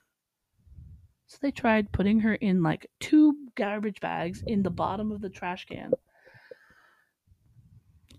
They 1.43 1.51
tried 1.51 1.91
putting 1.91 2.21
her 2.21 2.35
in 2.35 2.63
like 2.63 2.87
two 3.01 3.35
garbage 3.57 4.01
bags 4.01 4.45
in 4.47 4.63
the 4.63 4.71
bottom 4.71 5.11
of 5.11 5.21
the 5.21 5.29
trash 5.29 5.67
can. 5.67 5.93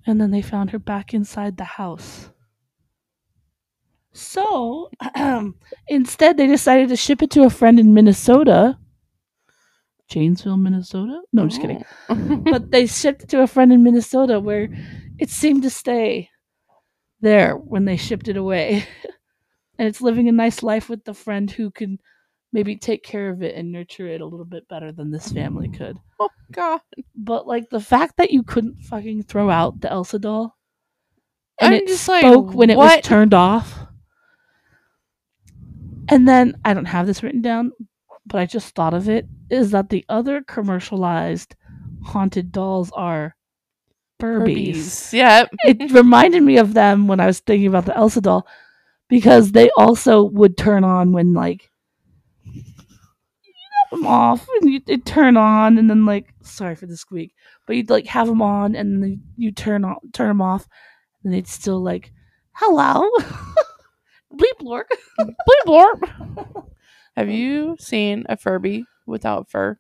And 0.05 0.19
then 0.19 0.31
they 0.31 0.41
found 0.41 0.71
her 0.71 0.79
back 0.79 1.13
inside 1.13 1.55
the 1.55 1.63
house. 1.63 2.29
So 4.11 4.91
instead, 5.87 6.35
they 6.35 6.47
decided 6.47 6.89
to 6.89 6.97
ship 6.97 7.23
it 7.23 7.31
to 7.31 7.43
a 7.43 7.49
friend 7.49 7.79
in 7.79 7.93
Minnesota. 7.93 8.77
Janesville, 10.09 10.57
Minnesota? 10.57 11.21
No, 11.31 11.43
I'm 11.43 11.49
just 11.49 11.61
kidding. 11.61 11.83
Oh. 12.09 12.15
But 12.51 12.71
they 12.71 12.85
shipped 12.85 13.23
it 13.23 13.29
to 13.29 13.41
a 13.41 13.47
friend 13.47 13.71
in 13.71 13.83
Minnesota 13.83 14.41
where 14.41 14.67
it 15.17 15.29
seemed 15.29 15.63
to 15.63 15.69
stay 15.69 16.29
there 17.21 17.55
when 17.55 17.85
they 17.85 17.95
shipped 17.95 18.27
it 18.27 18.35
away. 18.35 18.85
and 19.79 19.87
it's 19.87 20.01
living 20.01 20.27
a 20.27 20.33
nice 20.33 20.61
life 20.61 20.89
with 20.89 21.05
the 21.05 21.13
friend 21.13 21.49
who 21.49 21.71
can 21.71 21.99
maybe 22.53 22.77
take 22.77 23.03
care 23.03 23.29
of 23.29 23.41
it 23.41 23.55
and 23.55 23.71
nurture 23.71 24.07
it 24.07 24.21
a 24.21 24.25
little 24.25 24.45
bit 24.45 24.67
better 24.69 24.91
than 24.91 25.11
this 25.11 25.31
family 25.31 25.67
could. 25.67 25.97
oh 26.19 26.29
god. 26.51 26.79
But 27.15 27.47
like 27.47 27.69
the 27.69 27.81
fact 27.81 28.17
that 28.17 28.31
you 28.31 28.43
couldn't 28.43 28.83
fucking 28.83 29.23
throw 29.23 29.49
out 29.49 29.81
the 29.81 29.91
Elsa 29.91 30.19
doll 30.19 30.55
and 31.59 31.73
I'm 31.73 31.81
it 31.81 31.87
just 31.87 32.07
like, 32.07 32.21
spoke 32.21 32.53
when 32.53 32.69
it 32.69 32.77
was 32.77 33.01
turned 33.01 33.33
off. 33.33 33.79
And 36.09 36.27
then 36.27 36.57
I 36.63 36.73
don't 36.73 36.85
have 36.85 37.07
this 37.07 37.23
written 37.23 37.41
down, 37.41 37.71
but 38.25 38.39
I 38.39 38.45
just 38.45 38.75
thought 38.75 38.93
of 38.93 39.09
it 39.09 39.25
is 39.49 39.71
that 39.71 39.89
the 39.89 40.05
other 40.09 40.41
commercialized 40.41 41.55
haunted 42.03 42.51
dolls 42.51 42.91
are 42.93 43.35
Furbies. 44.21 44.75
Herpes. 44.75 45.13
Yep. 45.13 45.49
It 45.65 45.91
reminded 45.91 46.43
me 46.43 46.57
of 46.57 46.73
them 46.73 47.07
when 47.07 47.19
I 47.19 47.25
was 47.25 47.39
thinking 47.39 47.67
about 47.67 47.85
the 47.85 47.95
Elsa 47.95 48.21
doll 48.21 48.47
because 49.09 49.51
they 49.51 49.69
also 49.77 50.23
would 50.23 50.57
turn 50.57 50.83
on 50.83 51.11
when 51.11 51.33
like 51.33 51.71
them 53.95 54.05
off 54.05 54.47
and 54.61 54.71
you 54.71 54.81
would 54.87 55.05
turn 55.05 55.37
on 55.37 55.77
and 55.77 55.89
then 55.89 56.05
like 56.05 56.33
sorry 56.41 56.75
for 56.75 56.85
the 56.85 56.97
squeak, 56.97 57.33
but 57.65 57.75
you'd 57.75 57.89
like 57.89 58.05
have 58.07 58.27
them 58.27 58.41
on 58.41 58.75
and 58.75 59.01
then 59.01 59.21
you 59.37 59.51
turn 59.51 59.85
on 59.85 59.97
turn 60.11 60.27
them 60.27 60.41
off 60.41 60.67
and 61.23 61.33
they'd 61.33 61.47
still 61.47 61.81
like 61.81 62.11
hello 62.53 63.09
bleep 64.33 64.61
lork 64.61 64.89
Bleep 65.19 65.65
blorp. 65.65 66.65
Have 67.15 67.29
you 67.29 67.75
seen 67.79 68.25
a 68.27 68.35
Furby 68.35 68.85
without 69.05 69.49
fur? 69.49 69.77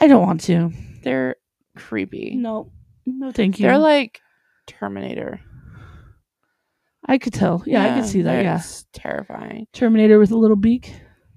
I 0.00 0.06
don't 0.08 0.26
want 0.26 0.40
to. 0.42 0.72
They're 1.02 1.36
creepy. 1.76 2.34
No, 2.34 2.72
no, 3.04 3.32
thank 3.32 3.58
you. 3.58 3.66
They're 3.66 3.78
like 3.78 4.20
Terminator. 4.66 5.40
I 7.06 7.18
could 7.18 7.32
tell. 7.34 7.62
Yeah, 7.66 7.84
I 7.84 8.00
could 8.00 8.08
see 8.08 8.22
that. 8.22 8.42
Yeah, 8.42 8.62
terrifying. 8.92 9.68
Terminator 9.72 10.18
with 10.18 10.32
a 10.32 10.38
little 10.38 10.56
beak. 10.56 10.92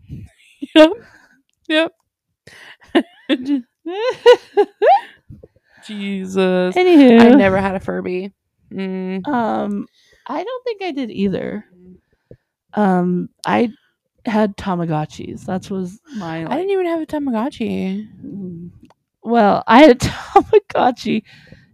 Yep. 0.76 0.92
Yep. 1.70 1.94
Jesus. 5.86 6.76
Anywho, 6.76 7.22
I 7.22 7.30
never 7.30 7.58
had 7.62 7.76
a 7.76 7.80
Furby. 7.80 8.34
Mm. 8.72 9.26
Um, 9.28 9.88
I 10.28 10.44
don't 10.44 10.64
think 10.64 10.82
I 10.84 10.92
did 10.92 11.10
either. 11.12 11.66
Um, 12.74 13.30
I 13.46 13.72
had 14.26 14.58
Tamagotchis. 14.58 15.46
That 15.46 15.70
was 15.72 16.00
my. 16.18 16.46
I 16.46 16.56
didn't 16.58 16.72
even 16.72 16.86
have 16.88 17.02
a 17.02 17.06
Tamagotchi. 17.06 18.08
mm, 18.24 18.70
Well, 19.24 19.64
I 19.68 19.80
had 19.80 19.92
a 19.92 19.96
Tamagotchi, 19.96 21.24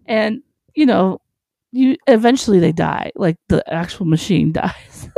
and 0.06 0.42
you 0.76 0.86
know, 0.86 1.20
you 1.72 1.98
eventually 2.08 2.60
they 2.60 2.72
die. 2.72 3.12
Like 3.16 3.38
the 3.50 3.68
actual 3.72 4.06
machine 4.06 4.52
dies. 4.54 5.10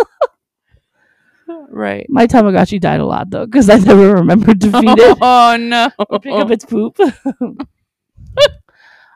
Right. 1.69 2.05
My 2.09 2.27
Tamagotchi 2.27 2.79
died 2.79 2.99
a 2.99 3.05
lot 3.05 3.29
though, 3.29 3.45
because 3.45 3.69
I 3.69 3.77
never 3.77 4.15
remembered 4.15 4.59
to 4.61 4.71
feed 4.71 4.99
it 4.99 5.17
Oh 5.21 5.57
no. 5.59 5.89
or 6.09 6.19
pick 6.19 6.33
up 6.33 6.51
its 6.51 6.65
poop. 6.65 6.97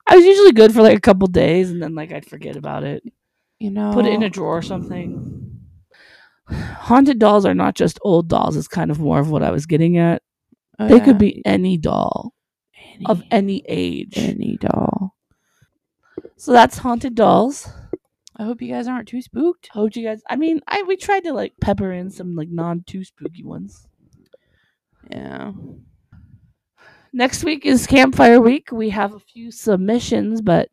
I 0.07 0.15
was 0.15 0.25
usually 0.25 0.51
good 0.51 0.73
for 0.73 0.81
like 0.81 0.97
a 0.97 1.01
couple 1.01 1.27
days, 1.27 1.69
and 1.71 1.81
then 1.81 1.95
like 1.95 2.11
I'd 2.11 2.25
forget 2.25 2.55
about 2.55 2.83
it. 2.83 3.03
you 3.59 3.71
know. 3.71 3.93
Put 3.93 4.05
it 4.05 4.13
in 4.13 4.23
a 4.23 4.29
drawer 4.29 4.57
or 4.57 4.61
something. 4.61 5.59
Haunted 6.49 7.19
dolls 7.19 7.45
are 7.45 7.53
not 7.53 7.75
just 7.75 7.99
old 8.01 8.27
dolls. 8.27 8.57
It's 8.57 8.67
kind 8.67 8.91
of 8.91 8.99
more 8.99 9.19
of 9.19 9.29
what 9.29 9.43
I 9.43 9.51
was 9.51 9.65
getting 9.65 9.97
at. 9.97 10.21
Oh, 10.79 10.87
They 10.87 10.97
yeah. 10.97 11.05
could 11.05 11.17
be 11.17 11.41
any 11.45 11.77
doll 11.77 12.33
any, 12.95 13.05
of 13.05 13.23
any 13.31 13.63
age. 13.67 14.13
any 14.17 14.57
doll. 14.59 15.15
So 16.35 16.51
that's 16.51 16.79
haunted 16.79 17.15
dolls. 17.15 17.69
I 18.41 18.45
hope 18.45 18.59
you 18.59 18.73
guys 18.73 18.87
aren't 18.87 19.07
too 19.07 19.21
spooked. 19.21 19.67
Hope 19.67 19.95
you 19.95 20.03
guys. 20.03 20.23
I 20.27 20.35
mean, 20.35 20.61
I 20.67 20.81
we 20.81 20.97
tried 20.97 21.25
to 21.25 21.31
like 21.33 21.53
pepper 21.61 21.91
in 21.91 22.09
some 22.09 22.35
like 22.35 22.49
non 22.49 22.83
too 22.87 23.03
spooky 23.03 23.43
ones. 23.43 23.87
Yeah. 25.11 25.51
Next 27.13 27.43
week 27.43 27.67
is 27.67 27.85
campfire 27.85 28.41
week. 28.41 28.71
We 28.71 28.89
have 28.89 29.13
a 29.13 29.19
few 29.19 29.51
submissions, 29.51 30.41
but 30.41 30.69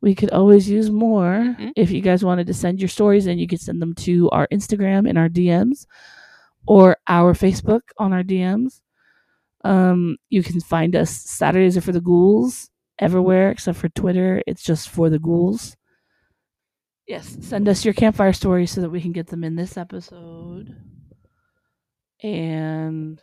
we 0.00 0.16
could 0.16 0.30
always 0.30 0.68
use 0.68 0.90
more. 0.90 1.54
Mhm. 1.56 1.72
If 1.76 1.92
you 1.92 2.00
guys 2.00 2.24
wanted 2.24 2.48
to 2.48 2.54
send 2.54 2.80
your 2.80 2.88
stories 2.88 3.28
in, 3.28 3.38
you 3.38 3.46
could 3.46 3.60
send 3.60 3.80
them 3.80 3.94
to 4.06 4.28
our 4.30 4.48
Instagram 4.48 5.08
in 5.08 5.16
our 5.16 5.28
DMs 5.28 5.86
or 6.66 6.96
our 7.06 7.34
Facebook 7.34 7.82
on 7.98 8.12
our 8.12 8.24
DMs. 8.24 8.80
Um, 9.62 10.16
you 10.28 10.42
can 10.42 10.60
find 10.60 10.96
us 10.96 11.10
Saturdays 11.10 11.76
are 11.76 11.82
for 11.82 11.92
the 11.92 12.00
ghouls 12.00 12.68
everywhere 12.98 13.50
except 13.52 13.78
for 13.78 13.90
Twitter. 13.90 14.42
It's 14.48 14.64
just 14.64 14.88
for 14.88 15.08
the 15.08 15.20
ghouls. 15.20 15.76
Yes, 17.06 17.36
send 17.40 17.68
us 17.68 17.84
your 17.84 17.94
campfire 17.94 18.32
stories 18.32 18.70
so 18.70 18.80
that 18.80 18.90
we 18.90 19.00
can 19.00 19.12
get 19.12 19.26
them 19.26 19.44
in 19.44 19.56
this 19.56 19.76
episode. 19.76 20.76
And 22.22 23.20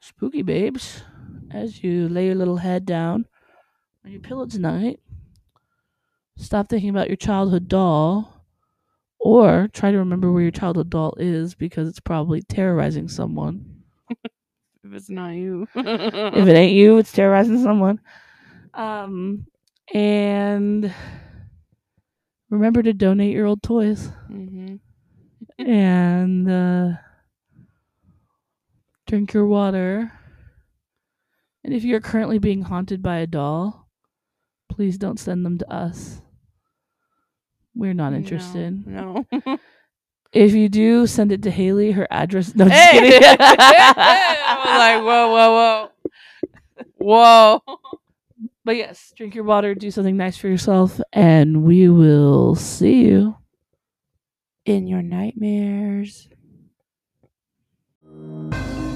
spooky 0.00 0.42
babes, 0.42 1.02
as 1.50 1.82
you 1.82 2.08
lay 2.08 2.26
your 2.26 2.34
little 2.34 2.56
head 2.56 2.84
down 2.84 3.26
on 4.04 4.10
your 4.10 4.20
pillow 4.20 4.46
tonight, 4.46 5.00
stop 6.36 6.68
thinking 6.68 6.90
about 6.90 7.08
your 7.08 7.16
childhood 7.16 7.68
doll 7.68 8.44
or 9.20 9.68
try 9.72 9.92
to 9.92 9.98
remember 9.98 10.32
where 10.32 10.42
your 10.42 10.50
childhood 10.50 10.90
doll 10.90 11.14
is 11.18 11.54
because 11.54 11.88
it's 11.88 12.00
probably 12.00 12.42
terrorizing 12.42 13.08
someone. 13.08 13.82
If 14.84 14.92
it's 14.94 15.10
not 15.10 15.30
you. 15.30 15.68
if 15.76 16.48
it 16.48 16.56
ain't 16.56 16.72
you, 16.72 16.98
it's 16.98 17.12
terrorizing 17.12 17.62
someone. 17.62 18.00
Um, 18.74 19.46
and 19.94 20.92
remember 22.52 22.82
to 22.82 22.92
donate 22.94 23.34
your 23.34 23.46
old 23.46 23.62
toys 23.62 24.10
hmm 24.28 24.76
and 25.58 26.50
uh, 26.50 26.90
drink 29.06 29.32
your 29.34 29.46
water. 29.46 30.12
And 31.64 31.74
if 31.74 31.84
you're 31.84 32.00
currently 32.00 32.38
being 32.38 32.62
haunted 32.62 33.02
by 33.02 33.18
a 33.18 33.26
doll, 33.26 33.88
please 34.70 34.98
don't 34.98 35.20
send 35.20 35.44
them 35.46 35.58
to 35.58 35.72
us. 35.72 36.20
We're 37.74 37.94
not 37.94 38.14
interested. 38.14 38.86
No. 38.86 39.26
If 40.32 40.54
you 40.54 40.68
do, 40.68 41.06
send 41.06 41.32
it 41.32 41.42
to 41.44 41.50
Haley. 41.50 41.92
Her 41.92 42.08
address. 42.10 42.54
No, 42.56 42.66
just 42.68 42.90
Hey! 42.90 43.00
kidding. 43.00 43.22
I 43.40 44.56
was 44.58 44.78
like, 44.78 45.04
whoa, 45.04 45.32
whoa, 45.32 45.90
whoa. 46.98 47.60
Whoa. 47.60 47.78
But 48.64 48.76
yes, 48.76 49.12
drink 49.16 49.34
your 49.34 49.44
water, 49.44 49.74
do 49.74 49.90
something 49.90 50.16
nice 50.16 50.36
for 50.36 50.48
yourself, 50.48 51.00
and 51.12 51.64
we 51.64 51.88
will 51.88 52.54
see 52.54 53.04
you. 53.04 53.36
In 54.64 54.86
your 54.86 55.02
nightmares. 55.02 56.28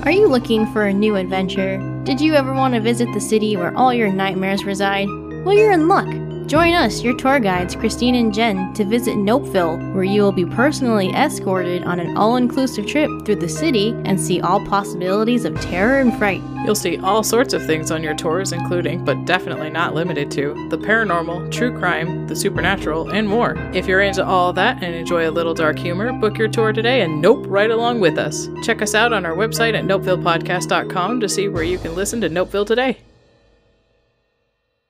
Are 0.04 0.12
you 0.12 0.28
looking 0.28 0.66
for 0.72 0.84
a 0.84 0.92
new 0.92 1.16
adventure? 1.16 1.78
Did 2.04 2.20
you 2.20 2.34
ever 2.34 2.54
want 2.54 2.74
to 2.74 2.80
visit 2.80 3.12
the 3.12 3.20
city 3.20 3.56
where 3.56 3.76
all 3.76 3.92
your 3.92 4.12
nightmares 4.12 4.64
reside? 4.64 5.08
Well, 5.44 5.56
you're 5.56 5.72
in 5.72 5.88
luck. 5.88 6.06
Join 6.46 6.74
us, 6.74 7.02
your 7.02 7.16
tour 7.16 7.40
guides, 7.40 7.74
Christine 7.74 8.14
and 8.14 8.32
Jen, 8.32 8.72
to 8.74 8.84
visit 8.84 9.16
Nopeville, 9.16 9.92
where 9.92 10.04
you 10.04 10.22
will 10.22 10.30
be 10.30 10.46
personally 10.46 11.10
escorted 11.10 11.82
on 11.82 11.98
an 11.98 12.16
all 12.16 12.36
inclusive 12.36 12.86
trip 12.86 13.10
through 13.24 13.36
the 13.36 13.48
city 13.48 13.96
and 14.04 14.20
see 14.20 14.40
all 14.40 14.64
possibilities 14.64 15.44
of 15.44 15.60
terror 15.60 15.98
and 15.98 16.16
fright. 16.16 16.40
You'll 16.64 16.76
see 16.76 16.98
all 16.98 17.24
sorts 17.24 17.52
of 17.52 17.66
things 17.66 17.90
on 17.90 18.00
your 18.00 18.14
tours, 18.14 18.52
including, 18.52 19.04
but 19.04 19.24
definitely 19.24 19.70
not 19.70 19.96
limited 19.96 20.30
to, 20.32 20.68
the 20.68 20.78
paranormal, 20.78 21.50
true 21.50 21.76
crime, 21.76 22.28
the 22.28 22.36
supernatural, 22.36 23.10
and 23.10 23.26
more. 23.26 23.56
If 23.74 23.88
you're 23.88 24.02
into 24.02 24.24
all 24.24 24.52
that 24.52 24.84
and 24.84 24.94
enjoy 24.94 25.28
a 25.28 25.32
little 25.32 25.54
dark 25.54 25.76
humor, 25.76 26.12
book 26.12 26.38
your 26.38 26.48
tour 26.48 26.72
today 26.72 27.00
and 27.00 27.20
nope 27.20 27.44
right 27.48 27.72
along 27.72 27.98
with 27.98 28.18
us. 28.18 28.48
Check 28.62 28.82
us 28.82 28.94
out 28.94 29.12
on 29.12 29.26
our 29.26 29.34
website 29.34 29.76
at 29.76 29.84
nopevillepodcast.com 29.84 31.18
to 31.18 31.28
see 31.28 31.48
where 31.48 31.64
you 31.64 31.78
can 31.78 31.96
listen 31.96 32.20
to 32.20 32.30
Nopeville 32.30 32.68
today. 32.68 32.98